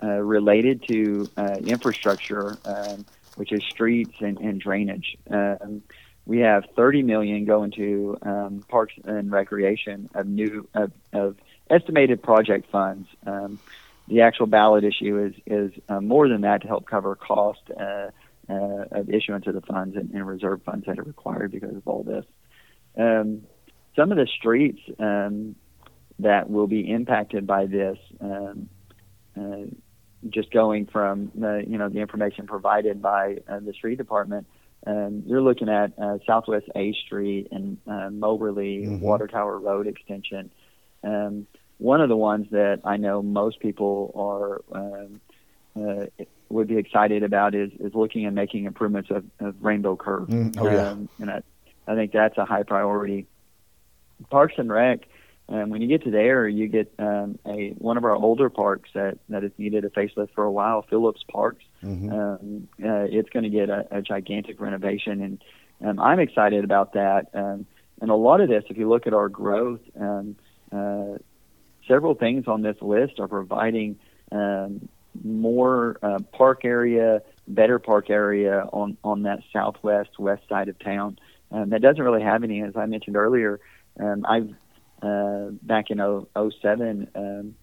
uh, 0.01 0.07
related 0.07 0.87
to 0.87 1.29
uh, 1.35 1.57
infrastructure, 1.65 2.57
um, 2.63 3.05
which 3.35 3.51
is 3.51 3.61
streets 3.65 4.15
and, 4.21 4.37
and 4.37 4.61
drainage. 4.61 5.17
We 6.29 6.41
have 6.41 6.65
30 6.75 7.01
million 7.01 7.45
going 7.45 7.71
to 7.71 8.15
um, 8.21 8.63
parks 8.69 8.93
and 9.03 9.31
recreation 9.31 10.11
of 10.13 10.27
new 10.27 10.69
of, 10.75 10.91
of 11.11 11.37
estimated 11.71 12.21
project 12.21 12.69
funds. 12.71 13.09
Um, 13.25 13.57
the 14.07 14.21
actual 14.21 14.45
ballot 14.45 14.83
issue 14.83 15.17
is 15.25 15.33
is 15.47 15.71
uh, 15.89 16.01
more 16.01 16.29
than 16.29 16.41
that 16.41 16.61
to 16.61 16.67
help 16.67 16.85
cover 16.85 17.15
cost 17.15 17.61
uh, 17.75 18.11
uh, 18.47 18.85
of 18.91 19.09
issuance 19.09 19.47
of 19.47 19.55
the 19.55 19.61
funds 19.61 19.95
and, 19.95 20.11
and 20.11 20.27
reserve 20.27 20.61
funds 20.61 20.85
that 20.85 20.99
are 20.99 21.03
required 21.03 21.51
because 21.51 21.75
of 21.75 21.87
all 21.87 22.03
this. 22.03 22.25
Um, 22.95 23.41
some 23.95 24.11
of 24.11 24.17
the 24.19 24.27
streets 24.27 24.81
um, 24.99 25.55
that 26.19 26.47
will 26.47 26.67
be 26.67 26.91
impacted 26.91 27.47
by 27.47 27.65
this, 27.65 27.97
um, 28.21 28.69
uh, 29.35 29.65
just 30.29 30.51
going 30.51 30.85
from 30.85 31.31
the 31.33 31.63
you 31.67 31.79
know 31.79 31.89
the 31.89 32.01
information 32.01 32.45
provided 32.45 33.01
by 33.01 33.37
uh, 33.47 33.61
the 33.61 33.73
street 33.73 33.97
department, 33.97 34.45
um, 34.85 35.23
you're 35.25 35.41
looking 35.41 35.69
at 35.69 35.91
uh, 35.99 36.17
Southwest 36.25 36.67
A 36.75 36.93
Street 37.05 37.47
and 37.51 37.77
uh, 37.87 38.09
Moberly 38.09 38.85
Mhm. 38.85 39.01
Water 39.01 39.27
Tower 39.27 39.59
Road 39.59 39.87
extension. 39.87 40.51
Um, 41.03 41.47
one 41.77 42.01
of 42.01 42.09
the 42.09 42.17
ones 42.17 42.47
that 42.51 42.81
I 42.83 42.97
know 42.97 43.21
most 43.21 43.59
people 43.59 44.11
are 44.15 44.61
um, 44.77 45.21
uh, 45.79 46.05
would 46.49 46.67
be 46.67 46.77
excited 46.77 47.23
about 47.23 47.55
is, 47.55 47.71
is 47.79 47.93
looking 47.93 48.25
and 48.25 48.35
making 48.35 48.65
improvements 48.65 49.09
of, 49.11 49.23
of 49.39 49.55
Rainbow 49.63 49.95
Curve. 49.95 50.27
Mm, 50.27 50.57
oh, 50.59 50.69
yeah. 50.69 50.89
Um, 50.89 51.09
and 51.19 51.29
I, 51.29 51.41
I 51.87 51.95
think 51.95 52.11
that's 52.11 52.37
a 52.37 52.45
high 52.45 52.63
priority. 52.63 53.27
Parks 54.29 54.55
and 54.57 54.69
Rec, 54.69 55.01
um, 55.47 55.69
when 55.69 55.81
you 55.81 55.87
get 55.87 56.03
to 56.03 56.11
there, 56.11 56.47
you 56.47 56.67
get 56.67 56.91
um, 56.99 57.39
a 57.45 57.69
one 57.77 57.97
of 57.97 58.03
our 58.03 58.15
older 58.15 58.49
parks 58.49 58.89
that, 58.93 59.17
that 59.29 59.43
has 59.43 59.51
needed 59.57 59.85
a 59.85 59.89
facelift 59.89 60.29
for 60.35 60.43
a 60.43 60.51
while, 60.51 60.81
Phillips 60.89 61.23
Parks. 61.31 61.63
Mhm. 61.83 62.11
Um, 62.11 62.67
uh, 62.83 63.07
it's 63.09 63.29
going 63.29 63.43
to 63.43 63.49
get 63.49 63.69
a, 63.69 63.87
a 63.91 64.01
gigantic 64.01 64.59
renovation, 64.59 65.21
and 65.21 65.43
um, 65.85 65.99
I'm 65.99 66.19
excited 66.19 66.63
about 66.63 66.93
that. 66.93 67.27
Um, 67.33 67.65
and 68.01 68.09
a 68.11 68.15
lot 68.15 68.41
of 68.41 68.49
this, 68.49 68.63
if 68.69 68.77
you 68.77 68.87
look 68.89 69.07
at 69.07 69.13
our 69.13 69.29
growth, 69.29 69.81
um, 69.99 70.35
uh, 70.71 71.17
several 71.87 72.15
things 72.15 72.47
on 72.47 72.61
this 72.61 72.77
list 72.81 73.19
are 73.19 73.27
providing 73.27 73.97
um, 74.31 74.87
more 75.23 75.97
uh, 76.01 76.19
park 76.31 76.63
area, 76.63 77.21
better 77.47 77.79
park 77.79 78.09
area 78.09 78.65
on 78.71 78.97
on 79.03 79.23
that 79.23 79.39
southwest 79.51 80.19
west 80.19 80.43
side 80.47 80.69
of 80.69 80.77
town. 80.79 81.17
Um, 81.51 81.69
that 81.71 81.81
doesn't 81.81 82.01
really 82.01 82.21
have 82.21 82.43
any, 82.43 82.61
as 82.61 82.75
I 82.75 82.85
mentioned 82.85 83.15
earlier. 83.17 83.59
Um, 83.99 84.25
I've 84.25 84.53
uh, 85.01 85.51
back 85.63 85.89
in 85.89 85.97
0- 85.97 86.27
07, 86.61 87.07
um, 87.15 87.55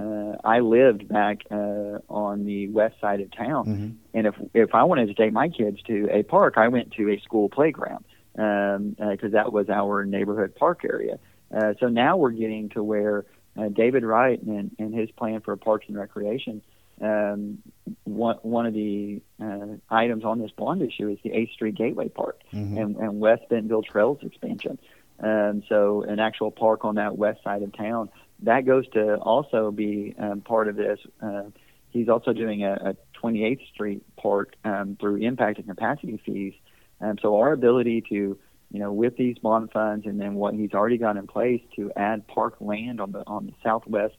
uh, 0.00 0.36
I 0.44 0.60
lived 0.60 1.08
back 1.08 1.42
uh, 1.50 1.98
on 2.08 2.44
the 2.44 2.68
west 2.68 2.96
side 3.00 3.20
of 3.20 3.30
town, 3.30 3.66
Mhm. 3.66 3.94
and 4.14 4.26
if 4.26 4.34
if 4.54 4.74
I 4.74 4.82
wanted 4.84 5.06
to 5.08 5.14
take 5.14 5.32
my 5.32 5.48
kids 5.48 5.80
to 5.82 6.08
a 6.10 6.22
park, 6.24 6.54
I 6.56 6.68
went 6.68 6.92
to 6.92 7.10
a 7.10 7.18
school 7.20 7.48
playground 7.48 8.04
because 8.32 8.76
um, 8.76 8.96
uh 9.00 9.28
that 9.28 9.52
was 9.52 9.68
our 9.70 10.04
neighborhood 10.04 10.54
park 10.56 10.80
area. 10.84 11.18
Uh, 11.54 11.74
so 11.78 11.88
now 11.88 12.16
we're 12.16 12.32
getting 12.32 12.68
to 12.70 12.82
where 12.82 13.24
uh, 13.56 13.68
David 13.68 14.02
Wright 14.04 14.42
and, 14.42 14.72
and 14.80 14.92
his 14.92 15.08
plan 15.12 15.40
for 15.40 15.54
Parks 15.56 15.86
and 15.86 15.96
Recreation. 15.96 16.60
Um, 17.00 17.58
one 18.02 18.36
one 18.42 18.66
of 18.66 18.74
the 18.74 19.22
uh, 19.40 19.76
items 19.88 20.24
on 20.24 20.40
this 20.40 20.50
bond 20.50 20.82
issue 20.82 21.08
is 21.08 21.18
the 21.22 21.30
8th 21.30 21.52
Street 21.52 21.74
Gateway 21.76 22.08
Park 22.08 22.40
Mhm. 22.52 22.80
and, 22.80 22.96
and 22.96 23.20
West 23.20 23.42
Bentonville 23.48 23.82
Trails 23.82 24.18
expansion. 24.22 24.78
Um, 25.20 25.62
so 25.68 26.02
an 26.02 26.18
actual 26.18 26.50
park 26.50 26.84
on 26.84 26.96
that 26.96 27.16
west 27.16 27.44
side 27.44 27.62
of 27.62 27.72
town 27.76 28.08
that 28.42 28.66
goes 28.66 28.88
to 28.90 29.16
also 29.16 29.70
be 29.70 30.14
um, 30.18 30.40
part 30.40 30.68
of 30.68 30.76
this. 30.76 30.98
Uh, 31.22 31.44
he's 31.90 32.08
also 32.08 32.32
doing 32.32 32.64
a, 32.64 32.72
a 32.72 32.96
28th 33.22 33.66
Street 33.72 34.02
park 34.16 34.54
um, 34.64 34.96
through 35.00 35.16
impact 35.16 35.58
and 35.58 35.68
capacity 35.68 36.20
fees. 36.24 36.54
Um, 37.00 37.16
so 37.20 37.38
our 37.38 37.52
ability 37.52 38.02
to, 38.10 38.38
you 38.70 38.80
know, 38.80 38.92
with 38.92 39.16
these 39.16 39.38
bond 39.38 39.70
funds 39.72 40.06
and 40.06 40.20
then 40.20 40.34
what 40.34 40.54
he's 40.54 40.72
already 40.72 40.98
got 40.98 41.16
in 41.16 41.26
place 41.26 41.62
to 41.76 41.92
add 41.96 42.26
park 42.26 42.56
land 42.60 43.00
on 43.00 43.12
the 43.12 43.24
on 43.26 43.46
the 43.46 43.52
southwest 43.62 44.16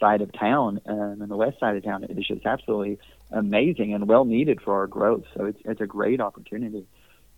side 0.00 0.22
of 0.22 0.32
town 0.32 0.80
um, 0.86 1.20
and 1.20 1.30
the 1.30 1.36
west 1.36 1.58
side 1.58 1.76
of 1.76 1.84
town 1.84 2.04
is 2.04 2.26
just 2.26 2.46
absolutely 2.46 2.98
amazing 3.32 3.94
and 3.94 4.08
well 4.08 4.24
needed 4.24 4.60
for 4.60 4.74
our 4.74 4.86
growth. 4.86 5.24
So 5.36 5.46
it's 5.46 5.60
it's 5.64 5.80
a 5.80 5.86
great 5.86 6.20
opportunity. 6.20 6.86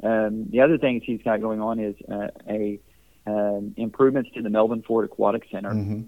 Um, 0.03 0.47
the 0.51 0.61
other 0.61 0.79
things 0.79 1.03
he's 1.05 1.23
got 1.23 1.40
going 1.40 1.61
on 1.61 1.79
is 1.79 1.95
uh, 2.11 2.29
a 2.49 2.81
um, 3.27 3.75
improvements 3.77 4.31
to 4.35 4.43
the 4.43 4.51
Melvin 4.51 4.83
Ford 4.83 5.05
Aquatic 5.05 5.47
Center. 5.51 5.71
Mm-hmm. 5.71 6.03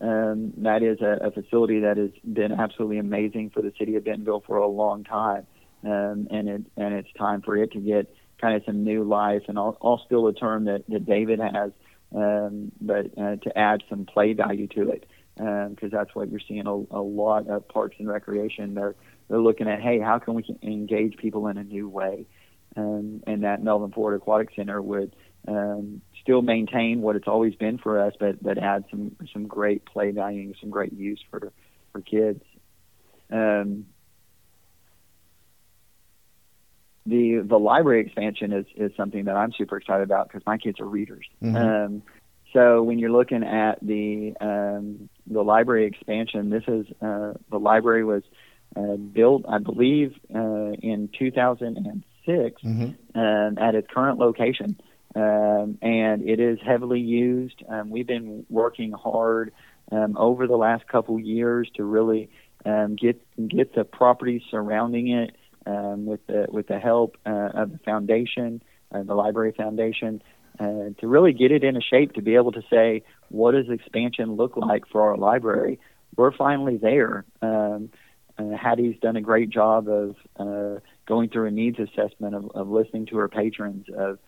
Um, 0.00 0.54
that 0.58 0.82
is 0.82 1.00
a, 1.00 1.26
a, 1.26 1.30
facility 1.30 1.80
that 1.80 1.98
has 1.98 2.10
been 2.24 2.52
absolutely 2.52 2.96
amazing 2.96 3.50
for 3.50 3.60
the 3.60 3.72
city 3.78 3.96
of 3.96 4.04
Bentonville 4.04 4.42
for 4.46 4.56
a 4.56 4.66
long 4.66 5.04
time, 5.04 5.46
um, 5.84 6.26
and 6.30 6.48
it 6.48 6.62
and 6.78 6.94
it's 6.94 7.12
time 7.18 7.42
for 7.42 7.54
it 7.56 7.72
to 7.72 7.80
get 7.80 8.14
kind 8.40 8.56
of 8.56 8.62
some 8.64 8.82
new 8.82 9.04
life. 9.04 9.42
And 9.46 9.58
I'll, 9.58 9.76
I'll 9.82 10.02
steal 10.06 10.26
a 10.26 10.32
term 10.32 10.64
that, 10.64 10.84
that 10.88 11.04
David 11.04 11.38
has, 11.40 11.72
um, 12.16 12.72
but 12.80 13.06
uh, 13.18 13.36
to 13.36 13.58
add 13.58 13.82
some 13.90 14.06
play 14.06 14.32
value 14.32 14.68
to 14.68 14.88
it, 14.88 15.06
because 15.34 15.76
um, 15.82 15.90
that's 15.92 16.14
what 16.14 16.30
you're 16.30 16.40
seeing 16.48 16.66
a, 16.66 16.72
a 16.96 17.02
lot 17.02 17.48
of 17.48 17.68
parks 17.68 17.96
and 17.98 18.08
recreation. 18.08 18.74
They're 18.74 18.94
they're 19.28 19.40
looking 19.40 19.68
at, 19.68 19.82
hey, 19.82 20.00
how 20.00 20.18
can 20.18 20.32
we 20.32 20.44
engage 20.62 21.18
people 21.18 21.46
in 21.48 21.58
a 21.58 21.64
new 21.64 21.90
way? 21.90 22.26
Um, 22.74 23.22
and 23.26 23.44
that 23.44 23.62
Melvin 23.62 23.92
Ford 23.92 24.14
Aquatic 24.14 24.48
Center 24.56 24.80
would 24.80 25.14
um, 25.46 26.00
still 26.30 26.42
maintain 26.42 27.00
what 27.00 27.16
it's 27.16 27.26
always 27.26 27.56
been 27.56 27.76
for 27.76 28.00
us, 28.00 28.14
but 28.20 28.40
but 28.40 28.56
add 28.56 28.84
some 28.88 29.16
some 29.32 29.48
great 29.48 29.84
play 29.84 30.12
value, 30.12 30.52
some 30.60 30.70
great 30.70 30.92
use 30.92 31.20
for 31.28 31.52
for 31.90 32.00
kids. 32.00 32.40
Um, 33.32 33.86
the 37.04 37.42
the 37.44 37.58
library 37.58 38.02
expansion 38.02 38.52
is 38.52 38.66
is 38.76 38.92
something 38.96 39.24
that 39.24 39.34
I'm 39.34 39.52
super 39.52 39.76
excited 39.76 40.04
about 40.04 40.28
because 40.28 40.46
my 40.46 40.56
kids 40.56 40.78
are 40.78 40.86
readers. 40.86 41.26
Mm-hmm. 41.42 41.56
Um, 41.56 42.02
so 42.52 42.84
when 42.84 43.00
you're 43.00 43.10
looking 43.10 43.42
at 43.42 43.80
the 43.82 44.34
um, 44.40 45.08
the 45.26 45.42
library 45.42 45.86
expansion, 45.86 46.50
this 46.50 46.64
is 46.68 46.86
uh, 47.02 47.32
the 47.50 47.58
library 47.58 48.04
was 48.04 48.22
uh, 48.76 48.94
built, 48.94 49.46
I 49.48 49.58
believe, 49.58 50.14
uh, 50.32 50.74
in 50.80 51.10
2006 51.18 52.62
mm-hmm. 52.62 53.18
um, 53.18 53.58
at 53.58 53.74
its 53.74 53.88
current 53.92 54.20
location 54.20 54.76
um, 55.14 55.78
and 55.82 56.28
it 56.28 56.40
is 56.40 56.58
heavily 56.64 57.00
used. 57.00 57.62
Um, 57.68 57.90
we've 57.90 58.06
been 58.06 58.46
working 58.48 58.92
hard 58.92 59.52
um, 59.90 60.16
over 60.16 60.46
the 60.46 60.56
last 60.56 60.86
couple 60.86 61.18
years 61.18 61.68
to 61.76 61.84
really 61.84 62.30
um, 62.64 62.96
get 62.96 63.20
get 63.48 63.74
the 63.74 63.84
properties 63.84 64.42
surrounding 64.50 65.08
it 65.08 65.36
um, 65.66 66.06
with 66.06 66.24
the 66.26 66.46
with 66.50 66.68
the 66.68 66.78
help 66.78 67.16
uh, 67.26 67.50
of 67.54 67.72
the 67.72 67.78
foundation, 67.78 68.62
uh, 68.92 69.02
the 69.02 69.14
library 69.14 69.52
foundation, 69.56 70.22
uh, 70.58 70.90
to 71.00 71.06
really 71.06 71.32
get 71.32 71.50
it 71.50 71.64
in 71.64 71.76
a 71.76 71.80
shape 71.80 72.12
to 72.12 72.22
be 72.22 72.34
able 72.34 72.52
to 72.52 72.62
say 72.70 73.02
what 73.28 73.52
does 73.52 73.68
expansion 73.68 74.36
look 74.36 74.56
like 74.56 74.86
for 74.86 75.02
our 75.02 75.16
library. 75.16 75.78
We're 76.16 76.32
finally 76.32 76.76
there. 76.76 77.24
Um, 77.40 77.90
uh, 78.38 78.56
Hadi's 78.56 78.98
done 79.00 79.16
a 79.16 79.20
great 79.20 79.50
job 79.50 79.88
of 79.88 80.16
uh, 80.36 80.80
going 81.06 81.28
through 81.28 81.46
a 81.46 81.50
needs 81.50 81.78
assessment, 81.78 82.34
of, 82.34 82.50
of 82.54 82.68
listening 82.68 83.06
to 83.06 83.16
her 83.18 83.28
patrons, 83.28 83.86
of 83.96 84.18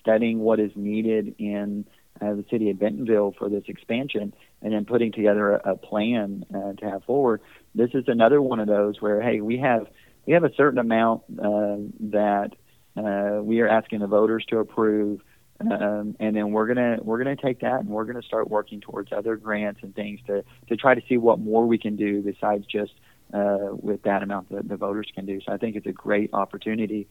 studying 0.00 0.40
what 0.40 0.60
is 0.60 0.72
needed 0.74 1.34
in 1.38 1.84
uh, 2.20 2.34
the 2.34 2.44
city 2.50 2.70
of 2.70 2.78
Bentonville 2.78 3.34
for 3.38 3.48
this 3.48 3.64
expansion, 3.68 4.34
and 4.62 4.72
then 4.72 4.84
putting 4.84 5.12
together 5.12 5.54
a, 5.54 5.72
a 5.72 5.76
plan 5.76 6.44
uh, 6.54 6.72
to 6.72 6.90
have 6.90 7.04
forward. 7.04 7.40
This 7.74 7.90
is 7.94 8.04
another 8.08 8.42
one 8.42 8.60
of 8.60 8.66
those 8.66 9.00
where, 9.00 9.20
hey, 9.20 9.40
we 9.40 9.58
have 9.58 9.86
we 10.26 10.32
have 10.34 10.44
a 10.44 10.52
certain 10.54 10.78
amount 10.78 11.22
uh, 11.38 11.76
that 12.00 12.50
uh, 12.96 13.42
we 13.42 13.60
are 13.60 13.68
asking 13.68 14.00
the 14.00 14.06
voters 14.06 14.44
to 14.48 14.58
approve, 14.58 15.20
um, 15.60 16.16
and 16.20 16.36
then 16.36 16.50
we're 16.50 16.66
gonna 16.66 16.98
we're 17.00 17.18
gonna 17.18 17.36
take 17.36 17.60
that 17.60 17.80
and 17.80 17.88
we're 17.88 18.04
gonna 18.04 18.22
start 18.22 18.50
working 18.50 18.80
towards 18.80 19.12
other 19.12 19.36
grants 19.36 19.80
and 19.82 19.94
things 19.94 20.20
to 20.26 20.44
to 20.68 20.76
try 20.76 20.94
to 20.94 21.02
see 21.08 21.16
what 21.16 21.38
more 21.38 21.66
we 21.66 21.78
can 21.78 21.96
do 21.96 22.20
besides 22.20 22.66
just 22.66 22.92
uh, 23.32 23.68
with 23.70 24.02
that 24.02 24.22
amount 24.22 24.50
that 24.50 24.68
the 24.68 24.76
voters 24.76 25.08
can 25.14 25.24
do. 25.24 25.40
So 25.40 25.52
I 25.52 25.56
think 25.56 25.76
it's 25.76 25.86
a 25.86 25.92
great 25.92 26.30
opportunity 26.32 27.08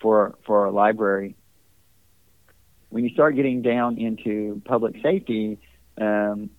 for 0.00 0.36
for 0.44 0.66
our 0.66 0.72
library 0.72 1.36
when 2.90 3.04
you 3.04 3.10
start 3.10 3.36
getting 3.36 3.62
down 3.62 3.98
into 3.98 4.62
public 4.64 4.96
safety, 5.02 5.58
um, 6.00 6.50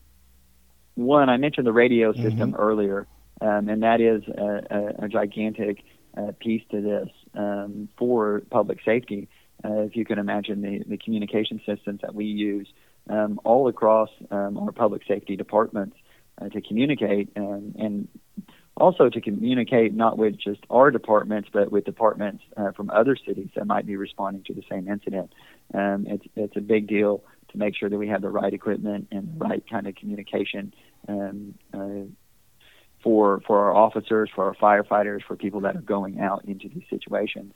one, 0.96 1.30
I 1.30 1.38
mentioned 1.38 1.66
the 1.66 1.74
radio 1.74 2.12
mm-hmm. 2.12 2.24
system 2.24 2.52
mm-hmm. 2.52 2.62
earlier, 2.62 3.08
um, 3.42 3.70
and 3.70 3.84
that 3.84 4.02
is 4.02 4.24
a, 4.28 4.62
a, 4.70 5.06
a 5.06 5.08
gigantic 5.08 5.84
uh, 6.18 6.32
piece 6.40 6.64
to 6.72 6.82
this 6.82 7.10
um, 7.36 7.90
for 7.98 8.42
public 8.50 8.80
safety. 8.84 9.30
Uh, 9.64 9.82
if 9.82 9.96
you 9.96 10.06
can 10.06 10.20
imagine 10.20 10.62
the, 10.62 10.84
the 10.88 10.98
communication 10.98 11.62
systems 11.66 12.02
that 12.02 12.14
we 12.14 12.26
use 12.26 12.68
um, 13.10 13.40
all 13.44 13.68
across 13.68 14.10
um, 14.32 14.58
our 14.58 14.72
public 14.72 15.02
safety 15.08 15.36
departments 15.36 15.96
uh, 16.42 16.50
to 16.50 16.62
communicate 16.62 17.30
um, 17.36 17.74
and 17.78 18.08
also 18.80 19.10
to 19.10 19.22
communicate 19.22 19.94
not 19.94 20.18
with 20.18 20.38
just 20.38 20.62
our 20.70 20.92
departments, 20.92 21.50
but 21.52 21.72
with 21.72 21.86
departments 21.86 22.44
uh, 22.58 22.72
from 22.72 22.90
other 22.90 23.16
cities 23.16 23.50
that 23.56 23.66
might 23.66 23.86
be 23.86 23.96
responding 23.96 24.44
to 24.46 24.54
the 24.54 24.64
same 24.70 24.88
incident. 24.88 25.34
Um, 25.74 26.06
it's 26.08 26.26
it's 26.36 26.58
a 26.58 26.62
big 26.62 26.88
deal 26.88 27.24
to 27.52 27.58
make 27.58 27.76
sure 27.76 27.90
that 27.90 27.98
we 27.98 28.08
have 28.08 28.22
the 28.22 28.30
right 28.30 28.54
equipment 28.54 29.08
and 29.12 29.34
the 29.34 29.46
right 29.46 29.64
kind 29.70 29.88
of 29.88 29.96
communication 29.96 30.74
um, 31.08 31.56
uh, 31.74 32.08
for 33.04 33.42
for 33.48 33.60
our 33.60 33.76
officers, 33.76 34.30
for 34.34 34.46
our 34.46 34.56
firefighters, 34.56 35.24
for 35.28 35.36
people 35.36 35.62
that 35.62 35.76
are 35.76 35.82
going 35.82 36.20
out 36.20 36.46
into 36.46 36.68
these 36.70 36.84
situations. 36.90 37.54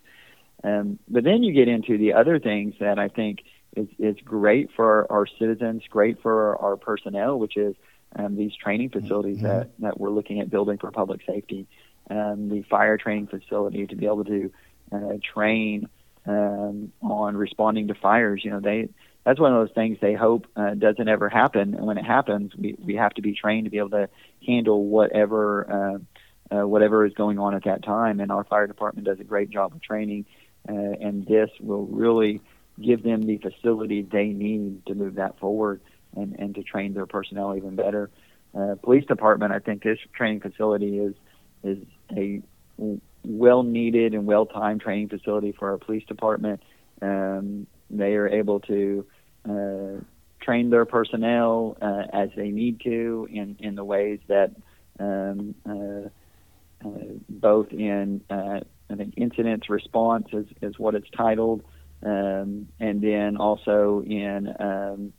Um, 0.64 1.00
but 1.08 1.24
then 1.24 1.44
you 1.44 1.54
get 1.54 1.68
into 1.68 1.98
the 1.98 2.14
other 2.14 2.40
things 2.40 2.76
that 2.80 2.98
I 2.98 3.10
think 3.10 3.40
is, 3.76 3.88
is 4.00 4.16
great 4.24 4.70
for 4.76 5.12
our 5.12 5.26
citizens, 5.40 5.84
great 5.90 6.22
for 6.22 6.56
our 6.58 6.78
personnel, 6.78 7.38
which 7.38 7.58
is 7.58 7.76
um, 8.16 8.36
these 8.36 8.56
training 8.56 8.90
facilities 8.90 9.38
mm-hmm. 9.38 9.48
that, 9.48 9.70
that 9.80 10.00
we're 10.00 10.10
looking 10.10 10.40
at 10.40 10.50
building 10.50 10.78
for 10.78 10.92
public 10.92 11.22
safety, 11.28 11.68
um, 12.10 12.50
the 12.50 12.64
fire 12.64 12.98
training 12.98 13.28
facility 13.28 13.88
to 13.88 13.96
be 13.96 14.06
able 14.06 14.26
to 14.26 14.52
uh, 14.92 15.14
train 15.34 15.88
um, 16.26 16.92
on 17.02 17.36
responding 17.36 17.88
to 17.88 17.96
fires. 17.96 18.42
You 18.44 18.52
know, 18.52 18.60
they 18.60 18.90
that's 19.24 19.40
one 19.40 19.54
of 19.54 19.66
those 19.66 19.74
things 19.74 19.98
they 20.02 20.14
hope 20.14 20.48
uh, 20.56 20.74
doesn't 20.74 21.08
ever 21.08 21.30
happen. 21.30 21.76
And 21.76 21.86
when 21.86 21.98
it 21.98 22.06
happens, 22.06 22.54
we 22.56 22.76
we 22.80 22.96
have 22.96 23.14
to 23.16 23.22
be 23.22 23.34
trained 23.34 23.66
to 23.66 23.72
be 23.72 23.78
able 23.78 23.92
to 23.92 24.10
handle 24.46 24.86
whatever 24.86 26.00
uh, 26.52 26.56
uh, 26.56 26.68
whatever 26.68 27.06
is 27.06 27.14
going 27.14 27.40
on 27.40 27.56
at 27.56 27.64
that 27.64 27.84
time. 27.84 28.20
And 28.20 28.32
our 28.32 28.44
fire 28.44 28.68
department 28.68 29.08
does 29.08 29.20
a 29.20 29.24
great 29.24 29.50
job 29.50 29.74
of 29.74 29.82
training, 29.82 30.26
uh, 30.68 30.74
and 30.74 31.26
this 31.26 31.50
will 31.60 31.86
really 31.86 32.42
give 32.82 33.04
them 33.04 33.22
the 33.22 33.38
facility 33.38 34.02
they 34.02 34.28
need 34.28 34.86
to 34.88 34.96
move 34.96 35.16
that 35.16 35.40
forward 35.40 35.80
and, 36.16 36.36
and 36.40 36.56
to 36.56 36.64
train 36.64 36.94
their 36.94 37.06
personnel 37.06 37.56
even 37.56 37.76
better. 37.76 38.10
Uh, 38.58 38.76
police 38.84 39.06
department, 39.06 39.52
I 39.52 39.60
think 39.60 39.84
this 39.84 40.00
training 40.16 40.42
facility 40.42 41.00
is 41.00 41.16
is 41.64 41.78
a 42.16 42.42
well 43.26 43.64
needed 43.64 44.14
and 44.14 44.26
well 44.26 44.46
timed 44.46 44.82
training 44.82 45.10
facility 45.10 45.54
for 45.58 45.72
our 45.72 45.78
police 45.78 46.06
department. 46.06 46.62
Um, 47.02 47.68
they 47.90 48.14
are 48.16 48.28
able 48.28 48.60
to 48.62 49.06
uh, 49.50 50.04
train 50.42 50.70
their 50.70 50.86
personnel 50.86 51.78
uh, 51.82 52.04
as 52.12 52.30
they 52.36 52.50
need 52.50 52.82
to 52.82 53.28
in, 53.32 53.56
in 53.60 53.76
the 53.76 53.84
ways 53.84 54.20
that 54.28 54.52
um, 55.00 55.56
uh, 55.68 56.10
uh 56.86 57.04
both 57.30 57.72
in 57.72 58.22
uh, 58.30 58.60
I 58.90 58.96
think 58.96 59.14
incidents 59.18 59.70
response 59.70 60.28
is, 60.34 60.46
is 60.62 60.78
what 60.78 60.96
it's 60.96 61.10
titled, 61.16 61.64
um, 62.04 62.68
and 62.80 63.02
then 63.02 63.38
also 63.38 64.04
in 64.06 64.54
um, 64.60 65.14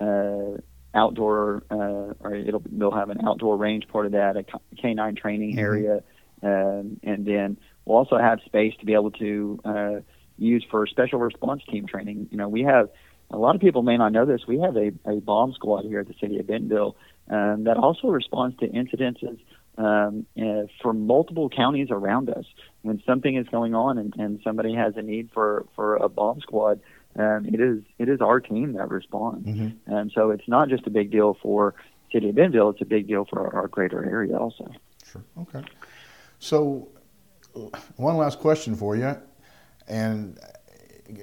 uh, 0.00 0.60
outdoor, 0.94 1.62
uh, 1.70 2.14
or 2.20 2.34
it'll 2.34 2.62
they'll 2.70 2.90
have 2.90 3.10
an 3.10 3.18
outdoor 3.26 3.56
range 3.56 3.86
part 3.88 4.06
of 4.06 4.12
that, 4.12 4.36
a 4.36 4.44
canine 4.80 5.14
training 5.14 5.50
mm-hmm. 5.50 5.58
area, 5.58 6.02
um, 6.42 6.98
and 7.02 7.26
then 7.26 7.58
we'll 7.84 7.98
also 7.98 8.18
have 8.18 8.40
space 8.46 8.74
to 8.80 8.86
be 8.86 8.94
able 8.94 9.10
to 9.12 9.60
uh, 9.64 9.94
use 10.38 10.64
for 10.70 10.86
special 10.86 11.18
response 11.18 11.62
team 11.70 11.86
training. 11.86 12.28
You 12.30 12.38
know, 12.38 12.48
we 12.48 12.62
have 12.62 12.88
a 13.30 13.36
lot 13.36 13.54
of 13.54 13.60
people 13.60 13.82
may 13.82 13.96
not 13.96 14.12
know 14.12 14.24
this. 14.24 14.42
We 14.46 14.60
have 14.60 14.76
a, 14.76 14.92
a 15.04 15.20
bomb 15.20 15.52
squad 15.52 15.84
here 15.84 16.00
at 16.00 16.08
the 16.08 16.14
city 16.20 16.38
of 16.38 16.46
Bentonville 16.46 16.96
um, 17.28 17.64
that 17.64 17.76
also 17.76 18.08
responds 18.08 18.56
to 18.58 18.68
incidences 18.68 19.38
um, 19.76 20.26
uh, 20.40 20.66
for 20.82 20.92
multiple 20.92 21.50
counties 21.50 21.88
around 21.90 22.30
us. 22.30 22.44
When 22.82 23.02
something 23.06 23.36
is 23.36 23.46
going 23.48 23.74
on 23.74 23.98
and, 23.98 24.14
and 24.16 24.40
somebody 24.42 24.74
has 24.74 24.94
a 24.96 25.02
need 25.02 25.30
for, 25.34 25.66
for 25.76 25.96
a 25.96 26.08
bomb 26.08 26.40
squad, 26.40 26.80
um, 27.18 27.46
it 27.46 27.60
is 27.60 27.82
it 27.98 28.08
is 28.08 28.20
our 28.20 28.40
team 28.40 28.74
that 28.74 28.88
responds. 28.88 29.46
Mm-hmm. 29.46 29.92
And 29.92 30.12
so 30.14 30.30
it's 30.30 30.46
not 30.46 30.68
just 30.68 30.86
a 30.86 30.90
big 30.90 31.10
deal 31.10 31.36
for 31.42 31.74
City 32.12 32.30
of 32.30 32.36
Bentonville; 32.36 32.70
it's 32.70 32.80
a 32.80 32.86
big 32.86 33.08
deal 33.08 33.24
for 33.24 33.40
our, 33.40 33.62
our 33.62 33.68
greater 33.68 34.04
area 34.04 34.36
also. 34.36 34.70
Sure. 35.10 35.24
Okay. 35.40 35.62
So, 36.38 36.88
one 37.96 38.16
last 38.16 38.38
question 38.38 38.76
for 38.76 38.96
you, 38.96 39.16
and 39.88 40.38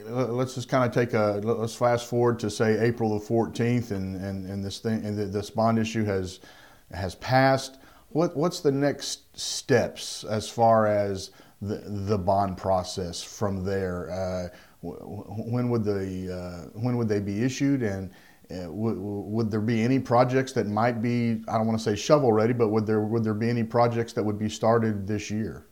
let's 0.07 0.55
just 0.55 0.67
kind 0.67 0.83
of 0.83 0.91
take 0.93 1.13
a 1.13 1.39
let's 1.43 1.75
fast 1.75 2.09
forward 2.09 2.39
to 2.39 2.49
say 2.49 2.77
April 2.79 3.17
the 3.17 3.25
14th, 3.25 3.91
and 3.91 4.15
and, 4.17 4.49
and 4.49 4.63
this 4.63 4.79
thing 4.79 5.05
and 5.05 5.17
this 5.17 5.49
bond 5.49 5.79
issue 5.79 6.03
has 6.03 6.41
has 6.93 7.15
passed. 7.15 7.79
What 8.09 8.35
what's 8.35 8.59
the 8.59 8.71
next 8.71 9.39
steps 9.39 10.25
as 10.25 10.49
far 10.49 10.87
as 10.87 11.31
the 11.61 11.83
the 11.85 12.17
bond 12.17 12.57
process 12.57 13.23
from 13.23 13.63
there? 13.63 14.11
Uh, 14.11 14.55
when 14.85 15.69
would 15.69 15.83
the 15.83 16.33
uh, 16.33 16.79
when 16.79 16.97
would 16.97 17.07
they 17.07 17.19
be 17.19 17.43
issued 17.43 17.83
and 17.83 18.11
uh, 18.51 18.71
would, 18.71 18.95
would 18.97 19.51
there 19.51 19.61
be 19.61 19.81
any 19.81 19.99
projects 19.99 20.51
that 20.53 20.67
might 20.67 21.01
be 21.01 21.41
I 21.47 21.57
don't 21.57 21.67
want 21.67 21.79
to 21.79 21.83
say 21.83 21.95
shovel 21.95 22.31
ready, 22.31 22.53
but 22.53 22.69
would 22.69 22.85
there 22.85 23.01
would 23.01 23.23
there 23.23 23.33
be 23.33 23.49
any 23.49 23.63
projects 23.63 24.13
that 24.13 24.23
would 24.23 24.39
be 24.39 24.49
started 24.49 25.07
this 25.07 25.31
year? 25.31 25.65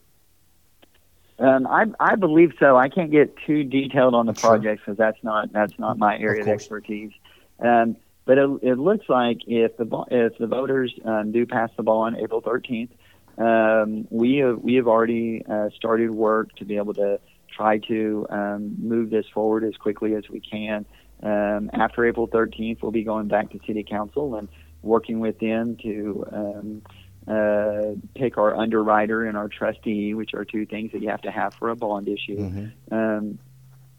Um, 1.39 1.67
I, 1.67 1.86
I 1.99 2.15
believe 2.15 2.54
so. 2.60 2.78
I 2.78 2.89
can't 2.89 3.12
get 3.12 3.36
too 3.45 3.63
detailed 3.63 4.13
on 4.13 4.28
the 4.28 4.34
projects 4.34 4.84
because 4.86 4.97
that's 4.97 5.21
not 5.23 5.52
that's 5.52 5.78
not 5.80 5.97
my 5.97 6.17
area 6.17 6.41
of, 6.41 6.47
of 6.47 6.54
expertise. 6.54 7.12
Um, 7.60 7.97
but 8.26 8.38
it, 8.38 8.49
it, 8.62 8.78
looks 8.78 9.10
like 9.10 9.39
if 9.47 9.76
the 9.78 10.06
if 10.10 10.38
the 10.38 10.47
voters 10.47 10.93
um, 11.04 11.32
do 11.32 11.45
pass 11.45 11.69
the 11.76 11.84
ball 11.84 12.02
on 12.02 12.15
April 12.15 12.41
13th, 12.41 12.89
um, 13.38 14.08
we 14.10 14.38
have 14.38 14.60
we 14.60 14.76
have 14.76 14.88
already 14.88 15.43
uh, 15.49 15.69
started 15.76 16.12
work 16.12 16.56
to 16.56 16.65
be 16.65 16.78
able 16.78 16.93
to 16.93 17.19
try 17.56 17.78
to 17.80 18.26
um, 18.30 18.76
move 18.80 19.10
this 19.10 19.26
forward 19.34 19.63
as 19.63 19.76
quickly 19.78 20.16
as 20.16 20.24
we 20.30 20.39
can. 20.39 20.86
Um, 21.22 21.70
after 21.74 22.06
April 22.06 22.28
13th, 22.28 22.82
we'll 22.82 22.92
be 22.92 23.04
going 23.04 23.28
back 23.28 23.52
to 23.52 23.60
City 23.66 23.84
Council 23.84 24.36
and 24.36 24.50
working 24.82 25.20
with 25.20 25.39
them 25.39 25.78
to 25.82 26.26
um, 26.32 26.82
uh, 27.28 27.96
pick 28.16 28.38
our 28.38 28.56
underwriter 28.56 29.26
and 29.26 29.38
our 29.38 29.48
trustee, 29.48 30.13
which 30.13 30.34
are 30.34 30.44
two 30.44 30.66
things 30.66 30.92
that 30.92 31.02
you 31.02 31.10
have 31.10 31.22
to 31.22 31.32
have 31.32 31.54
for 31.54 31.70
a 31.70 31.76
bond 31.76 32.10
issue. 32.10 32.38
Mm-hmm. 32.38 32.94
Um, 32.94 33.39